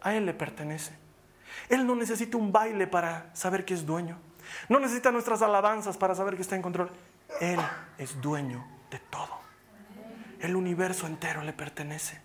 A 0.00 0.14
Él 0.14 0.26
le 0.26 0.34
pertenece. 0.34 0.92
Él 1.68 1.86
no 1.86 1.94
necesita 1.94 2.36
un 2.36 2.52
baile 2.52 2.86
para 2.86 3.30
saber 3.34 3.64
que 3.64 3.74
es 3.74 3.86
dueño. 3.86 4.18
No 4.68 4.80
necesita 4.80 5.10
nuestras 5.10 5.42
alabanzas 5.42 5.96
para 5.96 6.14
saber 6.14 6.36
que 6.36 6.42
está 6.42 6.56
en 6.56 6.62
control. 6.62 6.90
Él 7.40 7.60
es 7.98 8.20
dueño 8.20 8.64
de 8.90 8.98
todo. 8.98 9.40
El 10.40 10.56
universo 10.56 11.06
entero 11.06 11.42
le 11.42 11.52
pertenece. 11.52 12.20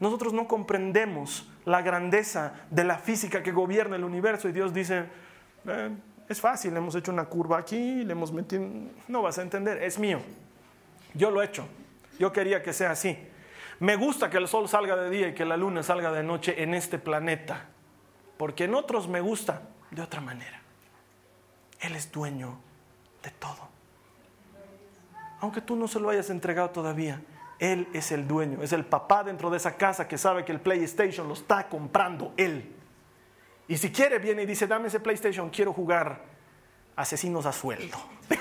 Nosotros 0.00 0.32
no 0.32 0.48
comprendemos 0.48 1.48
la 1.64 1.82
grandeza 1.82 2.54
de 2.70 2.84
la 2.84 2.98
física 2.98 3.42
que 3.42 3.52
gobierna 3.52 3.96
el 3.96 4.04
universo 4.04 4.48
y 4.48 4.52
Dios 4.52 4.72
dice, 4.72 5.06
es 6.28 6.40
fácil, 6.40 6.76
hemos 6.76 6.94
hecho 6.94 7.12
una 7.12 7.26
curva 7.26 7.58
aquí, 7.58 8.04
le 8.04 8.12
hemos 8.12 8.32
metido, 8.32 8.64
no 9.08 9.22
vas 9.22 9.38
a 9.38 9.42
entender, 9.42 9.82
es 9.82 9.98
mío. 9.98 10.20
Yo 11.14 11.30
lo 11.30 11.42
he 11.42 11.46
hecho, 11.46 11.66
yo 12.18 12.32
quería 12.32 12.62
que 12.62 12.72
sea 12.72 12.92
así. 12.92 13.18
Me 13.80 13.96
gusta 13.96 14.30
que 14.30 14.38
el 14.38 14.48
sol 14.48 14.68
salga 14.68 14.96
de 14.96 15.10
día 15.10 15.28
y 15.28 15.34
que 15.34 15.44
la 15.44 15.56
luna 15.56 15.82
salga 15.82 16.12
de 16.12 16.22
noche 16.22 16.62
en 16.62 16.74
este 16.74 16.98
planeta, 16.98 17.66
porque 18.36 18.64
en 18.64 18.74
otros 18.74 19.08
me 19.08 19.20
gusta 19.20 19.62
de 19.90 20.02
otra 20.02 20.20
manera. 20.20 20.60
Él 21.80 21.96
es 21.96 22.10
dueño 22.12 22.58
de 23.22 23.30
todo. 23.30 23.68
Aunque 25.40 25.60
tú 25.60 25.74
no 25.74 25.88
se 25.88 25.98
lo 25.98 26.08
hayas 26.08 26.30
entregado 26.30 26.70
todavía, 26.70 27.20
él 27.62 27.86
es 27.92 28.10
el 28.10 28.26
dueño, 28.26 28.60
es 28.60 28.72
el 28.72 28.84
papá 28.84 29.22
dentro 29.22 29.48
de 29.48 29.56
esa 29.56 29.76
casa 29.76 30.08
que 30.08 30.18
sabe 30.18 30.44
que 30.44 30.50
el 30.50 30.60
PlayStation 30.60 31.28
lo 31.28 31.34
está 31.34 31.68
comprando 31.68 32.32
Él. 32.36 32.74
Y 33.68 33.76
si 33.76 33.90
quiere, 33.92 34.18
viene 34.18 34.42
y 34.42 34.46
dice, 34.46 34.66
dame 34.66 34.88
ese 34.88 35.00
PlayStation, 35.00 35.50
quiero 35.50 35.72
jugar 35.72 36.22
asesinos 36.96 37.46
a 37.46 37.52
sueldo. 37.52 37.96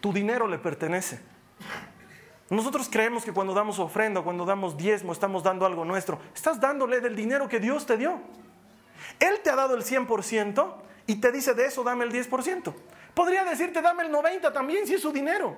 tu 0.00 0.12
dinero 0.12 0.46
le 0.46 0.58
pertenece. 0.58 1.20
Nosotros 2.50 2.88
creemos 2.90 3.24
que 3.24 3.32
cuando 3.32 3.52
damos 3.52 3.78
ofrenda, 3.78 4.22
cuando 4.22 4.46
damos 4.46 4.76
diezmo, 4.76 5.12
estamos 5.12 5.42
dando 5.42 5.66
algo 5.66 5.84
nuestro. 5.84 6.18
Estás 6.34 6.60
dándole 6.60 7.00
del 7.00 7.14
dinero 7.14 7.46
que 7.48 7.60
Dios 7.60 7.84
te 7.84 7.96
dio. 7.96 8.20
Él 9.20 9.40
te 9.42 9.50
ha 9.50 9.56
dado 9.56 9.74
el 9.74 9.84
100% 9.84 10.74
y 11.06 11.16
te 11.16 11.30
dice 11.30 11.54
de 11.54 11.66
eso 11.66 11.84
dame 11.84 12.04
el 12.04 12.12
10%. 12.12 12.74
Podría 13.14 13.44
decirte, 13.44 13.82
dame 13.82 14.04
el 14.04 14.10
90 14.10 14.52
también 14.52 14.86
si 14.86 14.94
es 14.94 15.02
su 15.02 15.12
dinero. 15.12 15.56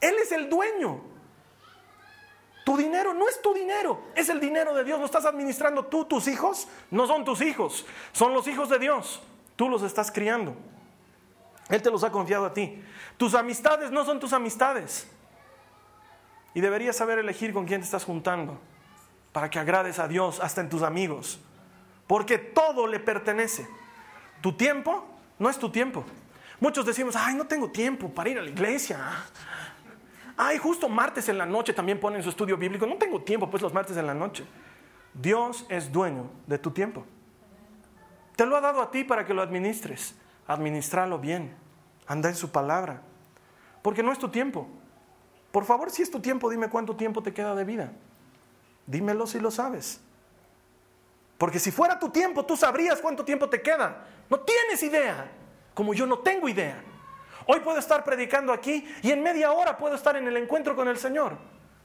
Él 0.00 0.14
es 0.22 0.30
el 0.32 0.48
dueño. 0.48 1.13
Tu 2.64 2.76
dinero 2.78 3.12
no 3.12 3.28
es 3.28 3.40
tu 3.42 3.52
dinero, 3.52 4.00
es 4.14 4.30
el 4.30 4.40
dinero 4.40 4.74
de 4.74 4.84
Dios. 4.84 4.98
Lo 4.98 5.04
estás 5.04 5.26
administrando 5.26 5.84
tú, 5.84 6.06
tus 6.06 6.26
hijos 6.28 6.66
no 6.90 7.06
son 7.06 7.24
tus 7.24 7.42
hijos, 7.42 7.84
son 8.12 8.32
los 8.32 8.48
hijos 8.48 8.70
de 8.70 8.78
Dios. 8.78 9.22
Tú 9.54 9.68
los 9.68 9.82
estás 9.82 10.10
criando. 10.10 10.56
Él 11.68 11.82
te 11.82 11.90
los 11.90 12.04
ha 12.04 12.10
confiado 12.10 12.46
a 12.46 12.54
ti. 12.54 12.82
Tus 13.16 13.34
amistades 13.34 13.90
no 13.90 14.04
son 14.04 14.18
tus 14.18 14.32
amistades. 14.32 15.06
Y 16.54 16.60
deberías 16.60 16.96
saber 16.96 17.18
elegir 17.18 17.52
con 17.52 17.66
quién 17.66 17.80
te 17.80 17.84
estás 17.84 18.04
juntando 18.04 18.58
para 19.32 19.50
que 19.50 19.58
agrades 19.58 19.98
a 19.98 20.08
Dios 20.08 20.40
hasta 20.40 20.60
en 20.60 20.68
tus 20.68 20.82
amigos. 20.82 21.40
Porque 22.06 22.38
todo 22.38 22.86
le 22.86 23.00
pertenece. 23.00 23.68
Tu 24.40 24.52
tiempo 24.52 25.06
no 25.38 25.50
es 25.50 25.58
tu 25.58 25.70
tiempo. 25.70 26.04
Muchos 26.60 26.86
decimos, 26.86 27.16
ay, 27.16 27.34
no 27.34 27.46
tengo 27.46 27.70
tiempo 27.70 28.08
para 28.08 28.30
ir 28.30 28.38
a 28.38 28.42
la 28.42 28.50
iglesia. 28.50 28.98
Ay, 30.36 30.58
justo 30.58 30.88
martes 30.88 31.28
en 31.28 31.38
la 31.38 31.46
noche 31.46 31.72
también 31.72 32.00
ponen 32.00 32.22
su 32.22 32.28
estudio 32.28 32.56
bíblico. 32.56 32.86
No 32.86 32.96
tengo 32.96 33.22
tiempo, 33.22 33.48
pues 33.48 33.62
los 33.62 33.72
martes 33.72 33.96
en 33.96 34.06
la 34.06 34.14
noche. 34.14 34.44
Dios 35.12 35.64
es 35.68 35.92
dueño 35.92 36.30
de 36.46 36.58
tu 36.58 36.70
tiempo. 36.72 37.04
Te 38.34 38.44
lo 38.46 38.56
ha 38.56 38.60
dado 38.60 38.82
a 38.82 38.90
ti 38.90 39.04
para 39.04 39.24
que 39.24 39.32
lo 39.32 39.42
administres. 39.42 40.14
Administralo 40.46 41.18
bien. 41.18 41.54
Anda 42.06 42.28
en 42.28 42.34
su 42.34 42.50
palabra. 42.50 43.00
Porque 43.82 44.02
no 44.02 44.10
es 44.10 44.18
tu 44.18 44.28
tiempo. 44.28 44.66
Por 45.52 45.64
favor, 45.64 45.90
si 45.90 46.02
es 46.02 46.10
tu 46.10 46.20
tiempo, 46.20 46.50
dime 46.50 46.68
cuánto 46.68 46.96
tiempo 46.96 47.22
te 47.22 47.32
queda 47.32 47.54
de 47.54 47.64
vida. 47.64 47.92
Dímelo 48.86 49.26
si 49.26 49.38
lo 49.38 49.52
sabes. 49.52 50.00
Porque 51.38 51.60
si 51.60 51.70
fuera 51.70 51.98
tu 51.98 52.08
tiempo, 52.08 52.44
tú 52.44 52.56
sabrías 52.56 53.00
cuánto 53.00 53.24
tiempo 53.24 53.48
te 53.48 53.62
queda. 53.62 54.04
No 54.28 54.40
tienes 54.40 54.82
idea 54.82 55.30
como 55.74 55.94
yo 55.94 56.06
no 56.06 56.18
tengo 56.18 56.48
idea. 56.48 56.82
Hoy 57.46 57.60
puedo 57.60 57.78
estar 57.78 58.04
predicando 58.04 58.52
aquí 58.52 58.86
y 59.02 59.10
en 59.10 59.22
media 59.22 59.52
hora 59.52 59.76
puedo 59.76 59.94
estar 59.94 60.16
en 60.16 60.26
el 60.26 60.36
encuentro 60.36 60.74
con 60.74 60.88
el 60.88 60.96
Señor, 60.96 61.36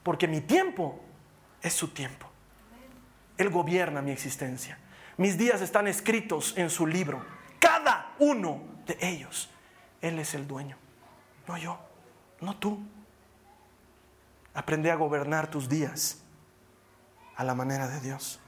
porque 0.03 0.27
mi 0.27 0.41
tiempo 0.41 0.99
es 1.61 1.73
su 1.73 1.89
tiempo. 1.89 2.27
Él 3.37 3.49
gobierna 3.49 4.01
mi 4.01 4.11
existencia. 4.11 4.77
Mis 5.17 5.37
días 5.37 5.61
están 5.61 5.87
escritos 5.87 6.57
en 6.57 6.69
su 6.69 6.87
libro, 6.87 7.25
cada 7.59 8.13
uno 8.19 8.61
de 8.85 8.97
ellos. 9.01 9.49
Él 10.01 10.17
es 10.19 10.33
el 10.33 10.47
dueño, 10.47 10.77
no 11.47 11.57
yo, 11.57 11.79
no 12.39 12.57
tú. 12.57 12.79
Aprende 14.53 14.91
a 14.91 14.95
gobernar 14.95 15.49
tus 15.49 15.67
días 15.67 16.21
a 17.35 17.43
la 17.43 17.53
manera 17.53 17.87
de 17.87 17.99
Dios. 17.99 18.39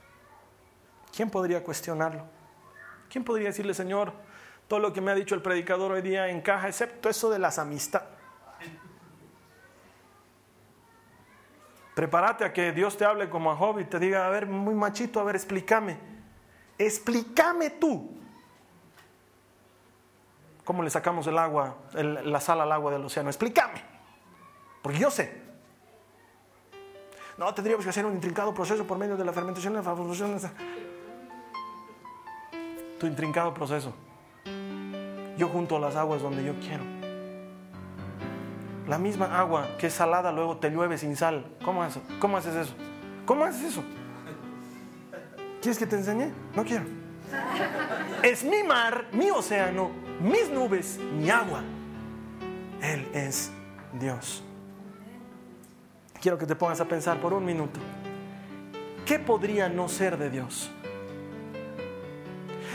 ¿Quién 1.16 1.30
podría 1.30 1.64
cuestionarlo? 1.64 2.26
¿Quién 3.10 3.24
podría 3.24 3.48
decirle, 3.48 3.74
Señor, 3.74 4.14
todo 4.72 4.80
lo 4.80 4.94
que 4.94 5.02
me 5.02 5.12
ha 5.12 5.16
dicho 5.16 5.36
el 5.36 5.42
predicador 5.42 5.92
hoy 5.92 6.02
día 6.02 6.30
encaja, 6.30 6.70
excepto 6.70 7.10
eso 7.10 7.30
de 7.30 7.38
las 7.38 7.60
amistades. 7.60 8.08
Prepárate 11.94 12.46
a 12.46 12.54
que 12.54 12.72
Dios 12.72 12.96
te 12.96 13.04
hable 13.04 13.30
como 13.30 13.52
a 13.52 13.58
Job 13.58 13.80
y 13.80 13.84
te 13.84 14.00
diga, 14.00 14.26
a 14.26 14.30
ver, 14.30 14.46
muy 14.46 14.74
machito, 14.74 15.20
a 15.20 15.26
ver, 15.26 15.36
explícame. 15.36 15.98
Explícame 16.78 17.72
tú. 17.72 18.18
¿Cómo 20.64 20.84
le 20.84 20.90
sacamos 20.90 21.28
el 21.28 21.38
agua, 21.38 21.76
la 21.92 22.40
sal 22.40 22.62
al 22.62 22.72
agua 22.72 22.94
del 22.94 23.04
océano? 23.04 23.30
Explícame. 23.30 23.84
Porque 24.82 25.00
yo 25.00 25.12
sé. 25.12 25.42
No, 27.38 27.54
tendríamos 27.54 27.84
que 27.84 27.90
hacer 27.90 28.06
un 28.06 28.14
intrincado 28.14 28.54
proceso 28.54 28.88
por 28.88 28.98
medio 28.98 29.18
de 29.18 29.26
la 29.26 29.34
fermentación, 29.34 29.74
la 29.74 29.84
fermentación. 29.84 30.40
Tu 32.98 33.06
intrincado 33.06 33.54
proceso 33.54 33.94
yo 35.42 35.48
junto 35.48 35.78
a 35.78 35.80
las 35.80 35.96
aguas 35.96 36.22
donde 36.22 36.44
yo 36.44 36.54
quiero. 36.60 36.84
La 38.88 39.00
misma 39.00 39.40
agua 39.40 39.70
que 39.80 39.88
es 39.88 39.94
salada 39.94 40.32
luego 40.32 40.58
te 40.58 40.70
llueve 40.70 41.00
sin 41.00 41.16
sal. 41.16 41.44
¿Cómo, 41.66 41.82
haces, 41.82 42.04
¿Cómo 42.20 42.38
haces 42.38 42.56
eso? 42.56 42.74
¿Cómo 43.26 43.46
haces 43.46 43.72
eso? 43.72 43.84
¿Quieres 45.60 45.80
que 45.80 45.88
te 45.88 45.96
enseñe? 45.96 46.32
No 46.56 46.64
quiero. 46.64 46.86
Es 48.22 48.44
mi 48.44 48.62
mar, 48.62 49.08
mi 49.14 49.32
océano, 49.32 49.90
mis 50.22 50.48
nubes, 50.52 51.00
mi 51.00 51.32
agua. 51.32 51.64
Él 52.80 53.10
es 53.12 53.52
Dios. 54.00 54.44
Quiero 56.22 56.38
que 56.38 56.46
te 56.46 56.56
pongas 56.56 56.82
a 56.82 56.86
pensar 56.86 57.20
por 57.20 57.34
un 57.34 57.44
minuto. 57.44 57.80
¿Qué 59.08 59.18
podría 59.18 59.70
no 59.70 59.90
ser 59.90 60.20
de 60.20 60.30
Dios? 60.30 60.70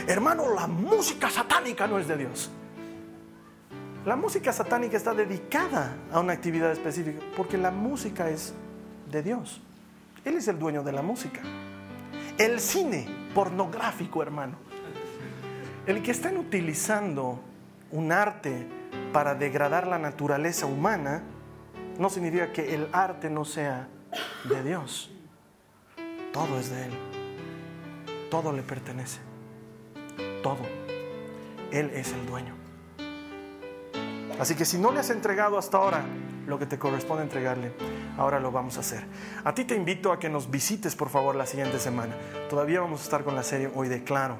Hermano, 0.08 0.52
la 0.52 0.66
música 0.66 1.30
satánica 1.30 1.86
no 1.86 2.00
es 2.00 2.08
de 2.08 2.16
Dios. 2.16 2.50
La 4.06 4.14
música 4.14 4.52
satánica 4.52 4.96
está 4.96 5.12
dedicada 5.14 5.96
a 6.12 6.20
una 6.20 6.32
actividad 6.32 6.70
específica 6.70 7.18
porque 7.36 7.58
la 7.58 7.72
música 7.72 8.30
es 8.30 8.54
de 9.10 9.20
Dios. 9.20 9.60
Él 10.24 10.36
es 10.36 10.46
el 10.46 10.60
dueño 10.60 10.84
de 10.84 10.92
la 10.92 11.02
música. 11.02 11.40
El 12.38 12.60
cine 12.60 13.08
pornográfico, 13.34 14.22
hermano. 14.22 14.58
El 15.88 16.04
que 16.04 16.12
estén 16.12 16.36
utilizando 16.36 17.40
un 17.90 18.12
arte 18.12 18.68
para 19.12 19.34
degradar 19.34 19.88
la 19.88 19.98
naturaleza 19.98 20.66
humana 20.66 21.24
no 21.98 22.08
significa 22.08 22.52
que 22.52 22.76
el 22.76 22.88
arte 22.92 23.28
no 23.28 23.44
sea 23.44 23.88
de 24.44 24.62
Dios. 24.62 25.10
Todo 26.32 26.60
es 26.60 26.70
de 26.70 26.84
Él. 26.84 26.92
Todo 28.30 28.52
le 28.52 28.62
pertenece. 28.62 29.18
Todo. 30.44 30.62
Él 31.72 31.90
es 31.92 32.12
el 32.12 32.24
dueño. 32.26 32.65
Así 34.38 34.54
que 34.54 34.64
si 34.64 34.78
no 34.78 34.92
le 34.92 35.00
has 35.00 35.10
entregado 35.10 35.58
hasta 35.58 35.78
ahora 35.78 36.04
lo 36.46 36.58
que 36.58 36.66
te 36.66 36.78
corresponde 36.78 37.24
entregarle, 37.24 37.72
ahora 38.18 38.38
lo 38.38 38.52
vamos 38.52 38.76
a 38.76 38.80
hacer. 38.80 39.04
A 39.44 39.54
ti 39.54 39.64
te 39.64 39.74
invito 39.74 40.12
a 40.12 40.18
que 40.18 40.28
nos 40.28 40.50
visites 40.50 40.94
por 40.94 41.08
favor 41.08 41.34
la 41.34 41.46
siguiente 41.46 41.78
semana. 41.78 42.14
Todavía 42.48 42.80
vamos 42.80 43.00
a 43.00 43.04
estar 43.04 43.24
con 43.24 43.34
la 43.34 43.42
serie 43.42 43.70
hoy 43.74 43.88
de 43.88 44.04
Claro. 44.04 44.38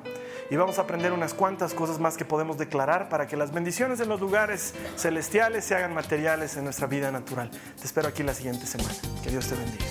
Y 0.49 0.57
vamos 0.57 0.79
a 0.79 0.83
aprender 0.83 1.13
unas 1.13 1.35
cuantas 1.35 1.75
cosas 1.75 1.99
más 1.99 2.17
que 2.17 2.25
podemos 2.25 2.57
declarar 2.57 3.09
para 3.09 3.27
que 3.27 3.37
las 3.37 3.53
bendiciones 3.53 3.99
en 4.01 4.09
los 4.09 4.21
lugares 4.21 4.75
celestiales 4.97 5.65
se 5.65 5.75
hagan 5.75 5.93
materiales 5.93 6.57
en 6.57 6.65
nuestra 6.65 6.87
vida 6.87 7.11
natural. 7.11 7.51
Te 7.51 7.85
espero 7.85 8.09
aquí 8.09 8.23
la 8.23 8.35
siguiente 8.35 8.67
semana. 8.67 8.95
Que 9.25 9.31
Dios 9.31 9.49
te 9.49 9.57
bendiga. 9.57 9.85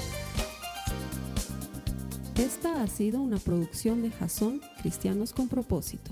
Esta 2.38 2.82
ha 2.82 2.88
sido 2.88 3.22
una 3.22 3.38
producción 3.38 4.02
de 4.02 4.12
Jason 4.12 4.62
Cristianos 4.82 5.34
con 5.34 5.50
Propósito. 5.50 6.12